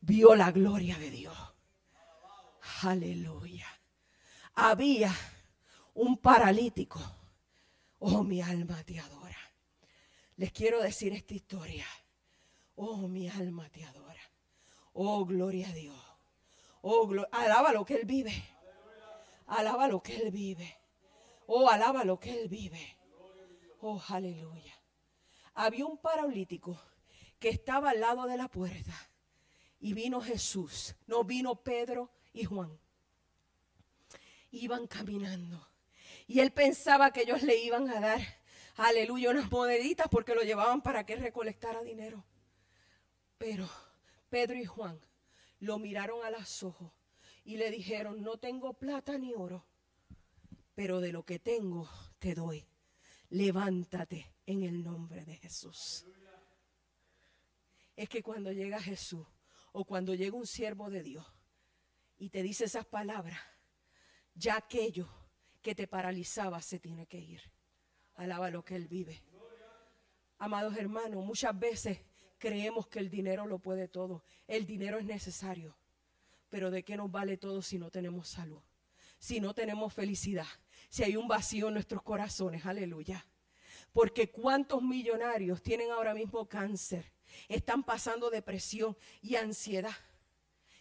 vio 0.00 0.36
la 0.36 0.52
gloria 0.52 0.96
de 0.96 1.10
Dios. 1.10 1.36
Aleluya. 2.82 3.66
Había 4.54 5.12
un 5.94 6.18
paralítico. 6.18 7.00
Oh, 7.98 8.22
mi 8.22 8.40
alma 8.40 8.84
te 8.84 9.00
adora. 9.00 9.36
Les 10.36 10.52
quiero 10.52 10.80
decir 10.80 11.14
esta 11.14 11.34
historia. 11.34 11.86
Oh, 12.76 13.08
mi 13.08 13.28
alma 13.28 13.68
te 13.70 13.84
adora. 13.84 14.22
Oh, 14.92 15.24
gloria 15.24 15.68
a 15.68 15.72
Dios. 15.72 16.00
Oh, 16.82 17.12
alaba 17.32 17.72
lo 17.72 17.84
que 17.84 17.96
Él 17.96 18.06
vive. 18.06 18.40
Alaba 19.48 19.88
lo 19.88 20.00
que 20.00 20.16
Él 20.16 20.30
vive. 20.30 20.75
Oh, 21.46 21.68
alaba 21.68 22.04
lo 22.04 22.18
que 22.18 22.32
Él 22.40 22.48
vive. 22.48 22.96
Oh, 23.80 24.02
aleluya. 24.08 24.74
Había 25.54 25.86
un 25.86 25.98
paralítico 25.98 26.80
que 27.38 27.48
estaba 27.48 27.90
al 27.90 28.00
lado 28.00 28.26
de 28.26 28.36
la 28.36 28.48
puerta. 28.48 28.92
Y 29.78 29.92
vino 29.92 30.20
Jesús, 30.20 30.94
no 31.06 31.24
vino 31.24 31.62
Pedro 31.62 32.10
y 32.32 32.44
Juan. 32.44 32.78
Iban 34.50 34.86
caminando. 34.86 35.68
Y 36.26 36.40
él 36.40 36.50
pensaba 36.52 37.12
que 37.12 37.22
ellos 37.22 37.42
le 37.42 37.56
iban 37.56 37.88
a 37.90 38.00
dar, 38.00 38.20
aleluya, 38.76 39.30
unas 39.30 39.50
moneditas 39.50 40.08
porque 40.10 40.34
lo 40.34 40.42
llevaban 40.42 40.82
para 40.82 41.04
que 41.04 41.16
recolectara 41.16 41.82
dinero. 41.82 42.24
Pero 43.38 43.68
Pedro 44.28 44.56
y 44.56 44.64
Juan 44.64 45.00
lo 45.60 45.78
miraron 45.78 46.24
a 46.24 46.30
los 46.30 46.62
ojos 46.62 46.92
y 47.44 47.58
le 47.58 47.70
dijeron, 47.70 48.22
no 48.22 48.38
tengo 48.38 48.72
plata 48.72 49.18
ni 49.18 49.34
oro, 49.34 49.64
pero 50.76 51.00
de 51.00 51.10
lo 51.10 51.24
que 51.24 51.38
tengo 51.38 51.88
te 52.18 52.34
doy. 52.34 52.68
Levántate 53.30 54.34
en 54.44 54.62
el 54.62 54.84
nombre 54.84 55.24
de 55.24 55.34
Jesús. 55.36 56.06
Es 57.96 58.08
que 58.10 58.22
cuando 58.22 58.52
llega 58.52 58.78
Jesús 58.78 59.26
o 59.72 59.86
cuando 59.86 60.14
llega 60.14 60.36
un 60.36 60.46
siervo 60.46 60.90
de 60.90 61.02
Dios 61.02 61.26
y 62.18 62.28
te 62.28 62.42
dice 62.42 62.66
esas 62.66 62.84
palabras, 62.84 63.40
ya 64.34 64.56
aquello 64.56 65.08
que 65.62 65.74
te 65.74 65.88
paralizaba 65.88 66.60
se 66.60 66.78
tiene 66.78 67.06
que 67.06 67.18
ir. 67.18 67.40
Alaba 68.16 68.50
lo 68.50 68.62
que 68.62 68.76
Él 68.76 68.86
vive. 68.86 69.24
Amados 70.38 70.76
hermanos, 70.76 71.24
muchas 71.24 71.58
veces 71.58 72.00
creemos 72.36 72.86
que 72.86 72.98
el 72.98 73.08
dinero 73.08 73.46
lo 73.46 73.58
puede 73.58 73.88
todo. 73.88 74.24
El 74.46 74.66
dinero 74.66 74.98
es 74.98 75.06
necesario. 75.06 75.74
Pero 76.50 76.70
¿de 76.70 76.84
qué 76.84 76.98
nos 76.98 77.10
vale 77.10 77.38
todo 77.38 77.62
si 77.62 77.78
no 77.78 77.90
tenemos 77.90 78.28
salud? 78.28 78.60
Si 79.18 79.40
no 79.40 79.54
tenemos 79.54 79.94
felicidad. 79.94 80.46
Si 80.88 81.02
hay 81.02 81.16
un 81.16 81.28
vacío 81.28 81.68
en 81.68 81.74
nuestros 81.74 82.02
corazones. 82.02 82.66
Aleluya. 82.66 83.26
Porque 83.92 84.30
cuántos 84.30 84.82
millonarios 84.82 85.62
tienen 85.62 85.90
ahora 85.90 86.14
mismo 86.14 86.46
cáncer. 86.46 87.12
Están 87.48 87.82
pasando 87.82 88.30
depresión 88.30 88.96
y 89.22 89.36
ansiedad. 89.36 89.96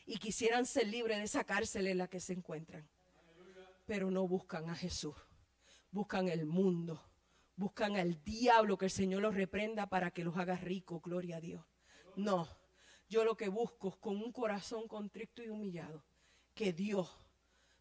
Y 0.06 0.18
quisieran 0.18 0.66
ser 0.66 0.88
libres 0.88 1.18
de 1.18 1.24
esa 1.24 1.44
cárcel 1.44 1.88
en 1.88 1.98
la 1.98 2.08
que 2.08 2.20
se 2.20 2.34
encuentran. 2.34 2.88
Pero 3.86 4.12
no 4.12 4.28
buscan 4.28 4.70
a 4.70 4.76
Jesús. 4.76 5.16
Buscan 5.92 6.30
el 6.30 6.46
mundo 6.46 7.02
buscan 7.56 7.96
al 7.96 8.22
diablo 8.24 8.78
que 8.78 8.86
el 8.86 8.92
Señor 8.92 9.22
los 9.22 9.36
reprenda 9.36 9.88
para 9.88 10.12
que 10.12 10.24
los 10.24 10.38
haga 10.38 10.58
ricos, 10.58 11.02
gloria 11.02 11.38
a 11.38 11.42
Dios. 11.42 11.66
No, 12.16 12.48
yo 13.10 13.24
lo 13.24 13.36
que 13.36 13.50
busco 13.50 13.90
es 13.90 13.96
con 13.98 14.18
un 14.18 14.32
corazón 14.32 14.88
contrito 14.88 15.44
y 15.44 15.50
humillado, 15.50 16.04
que 16.54 16.74
Dios 16.74 17.16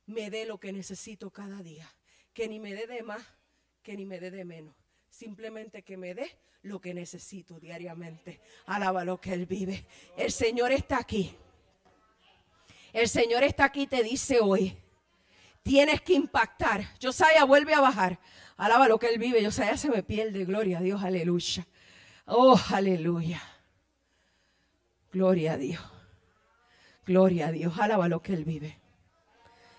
me 0.07 0.31
dé 0.31 0.45
lo 0.45 0.59
que 0.59 0.73
necesito 0.73 1.31
cada 1.31 1.63
día, 1.63 1.89
que 2.35 2.49
ni 2.49 2.61
me 2.61 2.75
dé 2.75 2.87
de 2.87 3.03
más, 3.03 3.23
que 3.83 3.97
ni 3.97 4.05
me 4.05 4.18
dé 4.18 4.31
de 4.31 4.44
menos, 4.44 4.75
simplemente 5.09 5.83
que 5.83 5.97
me 5.97 6.14
dé 6.14 6.37
lo 6.62 6.81
que 6.81 6.92
necesito 6.92 7.61
diariamente. 7.61 8.40
Alaba 8.66 9.05
lo 9.05 9.20
que 9.20 9.33
Él 9.33 9.47
vive. 9.47 9.87
El 10.16 10.33
Señor 10.33 10.73
está 10.73 10.99
aquí. 10.99 11.35
El 12.92 13.09
Señor 13.09 13.44
está 13.44 13.64
aquí 13.64 13.83
y 13.83 13.87
te 13.87 14.03
dice 14.03 14.40
hoy, 14.40 14.77
tienes 15.62 16.01
que 16.01 16.14
impactar. 16.14 16.85
Josiah 17.01 17.44
vuelve 17.44 17.75
a 17.75 17.81
bajar. 17.81 18.18
Alaba 18.57 18.88
lo 18.88 18.99
que 18.99 19.09
Él 19.09 19.18
vive. 19.18 19.42
Ya 19.42 19.77
se 19.77 19.88
me 19.90 20.03
pierde. 20.03 20.44
Gloria 20.44 20.79
a 20.79 20.81
Dios. 20.81 21.03
Aleluya. 21.03 21.66
Oh, 22.27 22.59
aleluya. 22.70 23.42
Gloria 25.12 25.53
a 25.53 25.57
Dios. 25.57 25.83
Gloria 27.05 27.49
a 27.49 27.53
Dios. 27.53 27.79
Alaba 27.79 28.09
lo 28.09 28.23
que 28.23 28.33
Él 28.33 28.44
vive. 28.44 28.79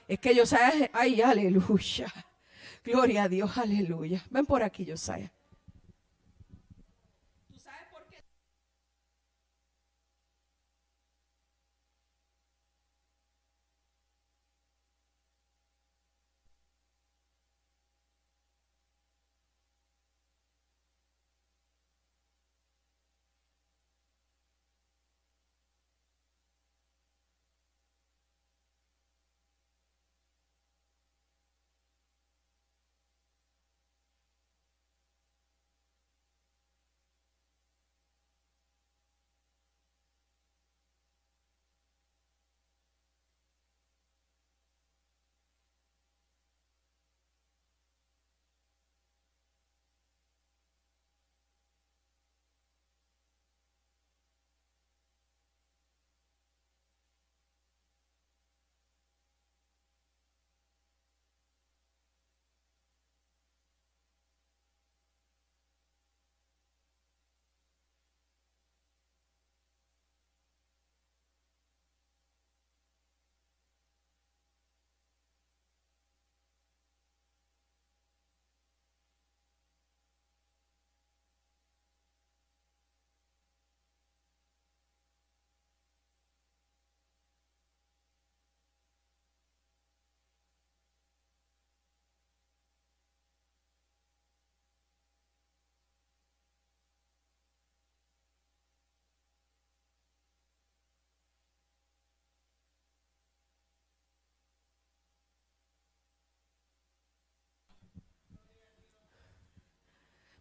Es 0.08 0.20
que 0.20 0.46
sé, 0.46 0.92
ay, 0.94 1.22
aleluya. 1.22 2.14
Gloria 2.86 3.24
a 3.24 3.30
Dios. 3.30 3.58
Aleluya. 3.58 4.24
Ven 4.30 4.46
por 4.46 4.64
aquí, 4.64 4.86
Josiah. 4.86 5.32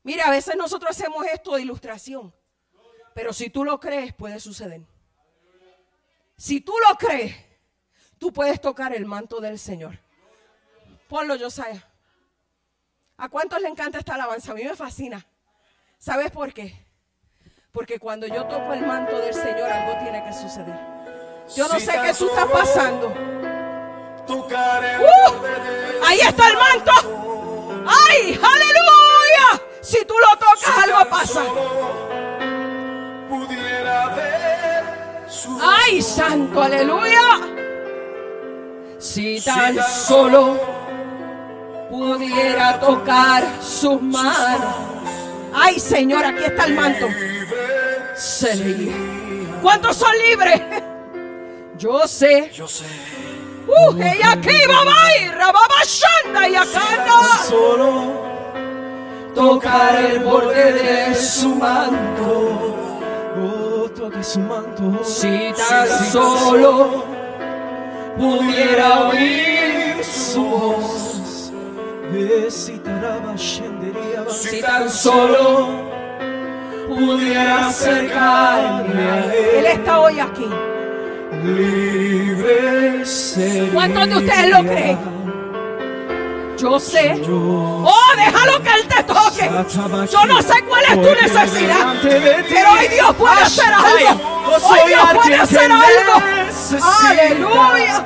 Mira, 0.05 0.27
a 0.27 0.31
veces 0.31 0.55
nosotros 0.57 0.91
hacemos 0.91 1.27
esto 1.27 1.55
de 1.55 1.63
ilustración. 1.63 2.33
Pero 3.15 3.33
si 3.33 3.51
tú 3.51 3.65
lo 3.65 3.81
crees, 3.81 4.13
puede 4.13 4.39
suceder. 4.39 4.83
Si 6.37 6.61
tú 6.61 6.75
lo 6.89 6.97
crees, 6.97 7.35
tú 8.19 8.33
puedes 8.33 8.61
tocar 8.61 8.95
el 8.95 9.07
manto 9.07 9.41
del 9.41 9.59
Señor. 9.59 9.99
Ponlo, 11.09 11.39
Josiah. 11.39 11.89
¿A 13.17 13.29
cuántos 13.29 13.61
le 13.63 13.69
encanta 13.69 13.99
esta 13.99 14.15
alabanza? 14.15 14.53
A 14.53 14.55
mí 14.55 14.65
me 14.65 14.77
fascina. 14.77 15.25
¿Sabes 15.99 16.31
por 16.31 16.53
qué? 16.53 16.87
Porque 17.73 17.99
cuando 17.99 18.27
yo 18.27 18.45
toco 18.47 18.73
el 18.73 18.87
manto 18.87 19.19
del 19.19 19.33
Señor, 19.33 19.71
algo 19.71 19.99
tiene 20.03 20.23
que 20.23 20.33
suceder. 20.33 20.79
Yo 21.57 21.67
no 21.69 21.81
sé 21.81 21.93
qué 22.03 22.13
tú 22.13 22.29
estás 22.29 22.47
pasando. 22.47 23.09
¡Uh! 24.29 26.05
ahí 26.05 26.19
está 26.21 26.49
el 26.49 26.57
manto. 26.57 26.93
¡Ay! 27.87 28.39
¡Aleluya! 28.43 29.04
Si 29.85 30.03
tú 30.07 30.15
lo 30.19 30.39
tocas, 30.39 30.79
algo 30.83 31.11
pasa. 31.11 31.43
Ay, 35.61 36.01
santo, 36.01 36.63
aleluya. 36.63 37.41
Si 38.99 39.39
tan 39.43 39.77
solo 39.87 40.59
pudiera 41.91 42.81
tocar 42.81 43.45
sus 43.63 44.01
manos. 44.01 44.75
Ay, 45.53 45.79
Señor, 45.79 46.25
aquí 46.25 46.45
está 46.45 46.65
el 46.65 46.75
manto. 46.75 47.07
¿Cuántos 49.61 49.97
son 49.99 50.13
libres? 50.31 50.63
Yo 51.77 52.09
sé. 52.09 52.51
Yo 52.55 52.67
sé. 52.67 52.87
Uh, 53.67 53.97
ella 53.99 54.33
aquí 54.33 54.57
va 54.67 55.05
a 55.05 55.17
ir, 55.17 55.35
y 56.51 56.55
acá 56.55 56.81
Solo 57.47 58.24
tocar 59.35 60.05
el 60.05 60.21
borde 60.21 60.73
de 60.73 61.15
su 61.15 61.55
manto. 61.57 62.77
Oh, 63.37 63.89
toque 63.91 64.23
su 64.23 64.41
manto. 64.41 65.05
Si 65.05 65.53
tan 65.69 65.89
solo 66.11 67.05
pudiera 68.17 69.09
oír 69.09 70.05
su 70.05 70.45
voz. 70.45 71.53
Si 74.29 74.61
tan 74.61 74.89
solo 74.89 75.69
pudiera 76.89 77.69
acercarme 77.69 79.03
a 79.03 79.35
él. 79.35 79.55
Él 79.57 79.67
está 79.67 80.01
hoy 80.01 80.21
aquí. 80.21 80.49
Libre. 81.43 83.03
¿Cuántos 83.73 84.09
de 84.09 84.17
ustedes 84.17 84.51
lo 84.51 84.61
creen? 84.63 85.24
Yo 86.57 86.79
sé. 86.79 87.21
Oh, 87.29 88.01
déjalo 88.17 88.63
que 88.63 88.71
Él 88.71 88.89
te 88.89 89.03
toque. 89.03 89.51
Yo 90.11 90.27
no 90.27 90.43
sé 90.43 90.63
cuál 90.69 90.85
es 90.85 90.95
tu 90.95 91.23
necesidad. 91.23 91.95
Pero 92.03 92.73
hoy 92.73 92.89
Dios 92.89 93.15
puede 93.17 93.43
hacer 93.43 93.73
algo. 93.73 94.45
Hoy 94.63 94.79
Dios 94.89 95.05
puede 95.15 95.37
hacer 95.37 95.73
algo. 95.73 96.23
Aleluya. 97.09 98.05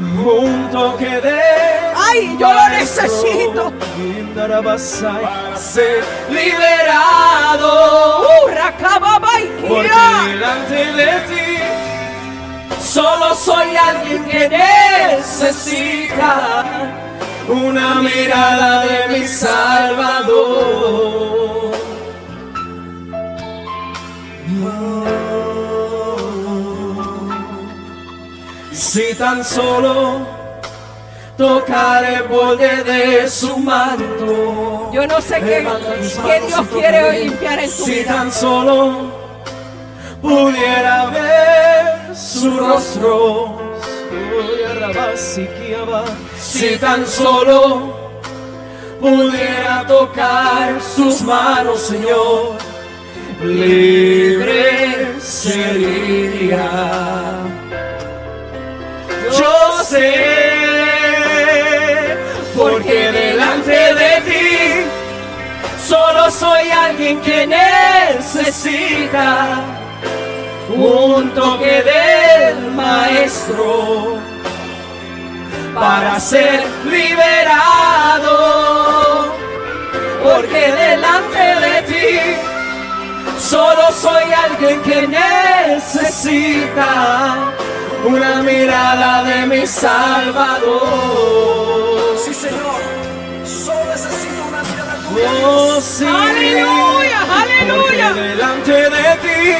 Un 0.00 0.70
toque 0.70 1.20
de 1.20 1.40
Ay, 1.94 2.36
yo 2.38 2.52
lo 2.52 2.68
necesito. 2.68 3.72
ser 5.56 6.04
liberado. 6.30 8.22
Uh. 8.22 8.32
Porque 9.68 9.90
delante 10.28 10.92
de 10.92 11.20
ti 11.28 11.58
solo 12.80 13.34
soy 13.34 13.76
alguien 13.76 14.24
que 14.24 14.48
necesita 15.18 16.64
una 17.48 18.02
mirada 18.02 18.84
de 18.84 19.18
mi 19.18 19.26
Salvador. 19.26 20.82
Si 28.72 29.14
tan 29.14 29.44
solo 29.44 30.26
tocar 31.36 32.04
el 32.04 32.22
borde 32.24 32.84
de 32.84 33.28
su 33.28 33.56
manto. 33.58 34.90
Yo 34.92 35.06
no 35.06 35.20
sé 35.20 35.40
qué, 35.40 35.66
Dios 36.46 36.66
quiere 36.72 37.04
hoy 37.04 37.24
limpiar 37.24 37.58
en 37.58 37.70
tu 37.70 37.84
Si 37.84 37.90
vida. 37.92 38.14
tan 38.14 38.32
solo 38.32 39.12
pudiera 40.20 41.06
ver 41.06 42.16
su 42.16 42.58
rostro. 42.58 43.51
Si 46.38 46.76
tan 46.78 47.06
solo 47.06 48.12
pudiera 49.00 49.84
tocar 49.86 50.80
sus 50.80 51.22
manos, 51.22 51.80
Señor, 51.80 52.56
libre 53.42 55.20
sería. 55.20 56.68
Yo 59.38 59.82
sé, 59.82 60.14
porque 62.56 63.12
delante 63.12 63.70
de 63.70 64.20
ti 64.26 64.84
solo 65.86 66.30
soy 66.30 66.70
alguien 66.70 67.20
que 67.22 67.46
necesita 67.46 69.30
un 70.74 71.30
toque 71.30 71.82
del 71.82 72.70
maestro 72.72 74.31
para 75.74 76.20
ser 76.20 76.64
liberado. 76.84 78.32
Porque 80.22 80.72
delante 80.72 81.56
de 81.64 81.82
ti 81.82 82.36
solo 83.38 83.90
soy 83.92 84.32
alguien 84.32 84.80
que 84.82 85.08
necesita 85.08 86.86
una 88.04 88.42
mirada 88.42 89.24
de 89.24 89.46
mi 89.46 89.66
Salvador. 89.66 90.82
Sí, 92.24 92.32
Señor. 92.34 92.80
Solo 93.44 93.84
necesito 93.90 94.44
una 94.48 94.62
mirada 94.62 94.94
tuya. 95.08 95.30
Oh, 95.44 95.80
sí. 95.80 96.06
Aleluya, 96.06 97.20
aleluya. 97.42 98.08
Porque 98.08 98.20
delante 98.20 98.72
de 98.72 99.16
ti 99.24 99.56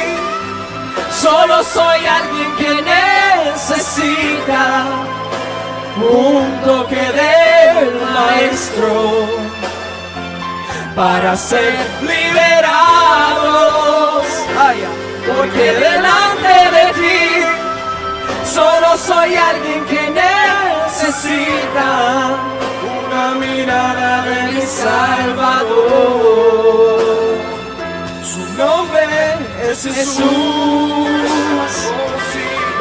solo 1.11 1.63
soy 1.63 2.05
alguien 2.05 2.55
que 2.57 2.81
necesita 3.53 4.85
un 5.97 6.61
toque 6.63 6.95
del 6.95 7.93
maestro 8.01 9.27
para 10.95 11.35
ser 11.35 11.75
liberados. 12.01 13.23
Porque 15.25 15.73
delante 15.73 16.71
de 16.77 16.85
ti 16.93 17.21
solo 18.45 18.97
soy 18.97 19.35
alguien 19.35 19.85
que 19.85 20.09
necesita 20.89 21.87
una 23.05 23.25
mirada 23.35 24.21
de 24.23 24.51
mi 24.51 24.61
Salvador. 24.61 25.73
Su 28.23 28.43
nombre 28.57 29.05
es 29.69 29.83
Jesús. 29.83 31.07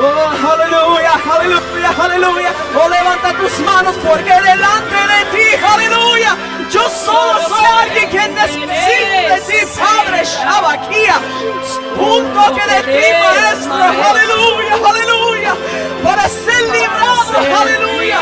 Oh, 0.04 0.30
aleluya, 0.50 1.14
aleluya, 1.30 1.90
aleluya. 1.96 2.50
Oh, 2.74 2.88
levanta 2.88 3.32
tus 3.34 3.54
manos 3.60 3.94
porque 4.02 4.32
delante 4.32 4.98
de 5.12 5.24
ti, 5.30 5.46
aleluya. 5.64 6.36
Yo 6.72 6.88
solo 6.88 7.38
soy 7.46 7.64
alguien 7.82 8.10
que 8.10 8.28
necesita 8.28 9.34
de 9.34 9.40
ti, 9.46 9.58
Padre 9.78 10.24
Shabakia. 10.24 11.16
Un 11.96 12.22
toque 12.34 12.64
de 12.72 12.80
ti, 12.82 13.06
Maestro, 13.22 13.84
aleluya, 14.10 14.74
aleluya. 14.90 15.52
Para 16.02 16.28
ser 16.28 16.62
librado, 16.72 17.38
aleluya. 17.60 18.18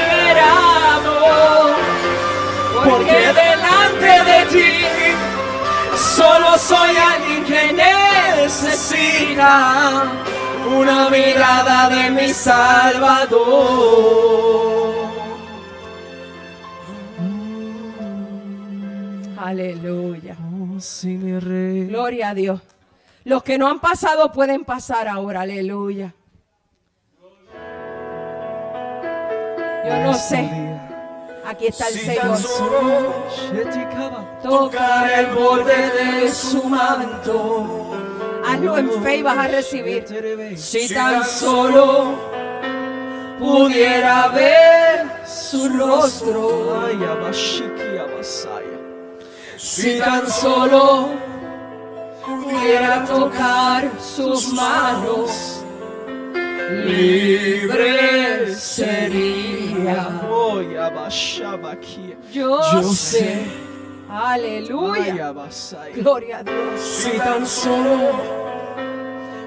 Porque 2.84 3.20
delante 3.32 4.12
de 4.30 4.38
ti 4.52 4.70
solo 5.96 6.58
soy 6.58 6.94
alguien 6.96 7.42
que 7.44 7.72
necesita 7.72 9.50
una 10.66 11.08
mirada 11.10 11.88
de 11.88 12.10
mi 12.10 12.28
Salvador. 12.28 13.90
Aleluya. 19.38 20.36
Oh, 20.40 20.80
sí, 20.80 21.08
mi 21.16 21.38
rey. 21.38 21.86
Gloria 21.86 22.30
a 22.30 22.34
Dios. 22.34 22.60
Los 23.24 23.42
que 23.42 23.58
no 23.58 23.68
han 23.68 23.80
pasado 23.80 24.32
pueden 24.32 24.64
pasar 24.64 25.08
ahora. 25.08 25.42
Aleluya. 25.42 26.14
Yo 29.86 29.98
no 30.04 30.14
sé. 30.14 30.48
Aquí 31.46 31.66
está 31.66 31.88
el 31.88 31.94
Si 31.94 32.00
Señor. 32.00 32.38
tocar 34.42 35.10
el 35.10 35.26
borde 35.34 35.90
de 35.90 36.30
su 36.30 36.62
manto. 36.64 37.89
Hazlo 38.50 38.78
en 38.78 38.90
fe 39.02 39.16
y 39.18 39.22
vas 39.22 39.38
a 39.38 39.48
recibir. 39.48 40.04
Si 40.56 40.92
tan 40.92 41.24
solo 41.24 42.14
pudiera 43.38 44.28
ver 44.28 45.06
su 45.24 45.68
rostro. 45.68 46.80
Si 49.56 49.98
tan 49.98 50.28
solo 50.28 51.10
pudiera 52.24 53.04
tocar 53.04 53.90
sus 54.00 54.52
manos, 54.52 55.64
libre 56.86 58.54
sería. 58.54 60.20
Yo, 62.32 62.60
Yo 62.72 62.82
sé. 62.82 63.69
Aleluya. 64.12 65.32
Gloria 65.94 66.38
a 66.38 66.42
Dios. 66.42 66.80
Si 66.80 67.16
tan 67.16 67.46
solo 67.46 68.10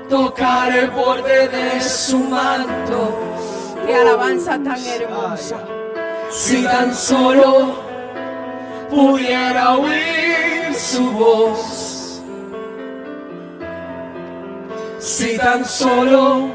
tocar 0.09 0.73
el 0.73 0.89
borde 0.89 1.49
de 1.49 1.81
su 1.81 2.19
manto. 2.19 3.19
Qué 3.85 3.93
alabanza 3.93 4.51
tan 4.63 4.79
hermosa. 4.81 5.57
Si 6.31 6.63
tan 6.63 6.95
solo 6.95 7.75
pudiera 8.89 9.77
oír 9.77 10.73
su 10.73 11.11
voz. 11.11 12.21
Si 14.99 15.37
tan 15.37 15.65
solo 15.65 16.47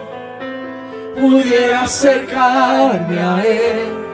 pudiera 1.15 1.83
acercarme 1.83 3.21
a 3.21 3.43
él. 3.45 4.08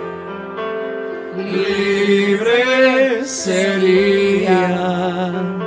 Libre 1.37 3.25
sería. 3.25 4.71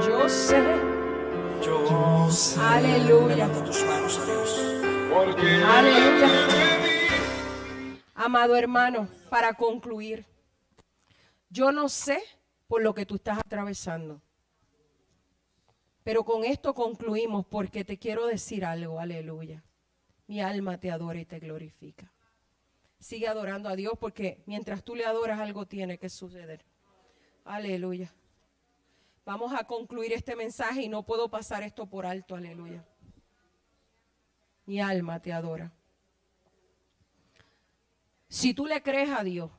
Yo 0.08 0.30
sé. 0.30 0.64
Yo 1.62 2.30
sé. 2.32 2.60
Aleluya. 2.60 3.36
Levanta 3.36 3.64
tus 3.66 3.84
manos 3.86 4.18
a 4.18 4.26
Dios. 4.26 4.62
Aleluya. 5.66 6.30
Amado 8.16 8.56
hermano, 8.56 9.10
para 9.30 9.54
concluir, 9.54 10.26
yo 11.50 11.72
no 11.72 11.90
sé 11.90 12.22
por 12.68 12.82
lo 12.82 12.94
que 12.94 13.06
tú 13.06 13.16
estás 13.16 13.38
atravesando. 13.38 14.22
Pero 16.04 16.24
con 16.24 16.46
esto 16.46 16.74
concluimos 16.74 17.46
porque 17.46 17.84
te 17.84 17.98
quiero 17.98 18.26
decir 18.26 18.64
algo, 18.64 19.00
aleluya. 19.00 19.64
Mi 20.28 20.42
alma 20.42 20.78
te 20.78 20.92
adora 20.92 21.20
y 21.20 21.26
te 21.26 21.40
glorifica. 21.40 22.12
Sigue 23.00 23.28
adorando 23.28 23.70
a 23.70 23.76
Dios 23.76 23.94
porque 24.00 24.44
mientras 24.46 24.84
tú 24.84 24.96
le 24.96 25.06
adoras 25.06 25.40
algo 25.40 25.66
tiene 25.66 25.98
que 25.98 26.10
suceder. 26.10 26.66
Aleluya. 27.46 28.14
Vamos 29.26 29.54
a 29.54 29.66
concluir 29.66 30.14
este 30.14 30.36
mensaje 30.36 30.84
y 30.84 30.90
no 30.90 31.04
puedo 31.04 31.30
pasar 31.30 31.64
esto 31.64 31.86
por 31.86 32.06
alto, 32.06 32.36
aleluya. 32.36 32.86
Mi 34.66 34.80
alma 34.80 35.22
te 35.22 35.34
adora. 35.34 35.72
Si 38.30 38.54
tú 38.54 38.66
le 38.66 38.82
crees 38.82 39.10
a 39.10 39.24
Dios 39.24 39.52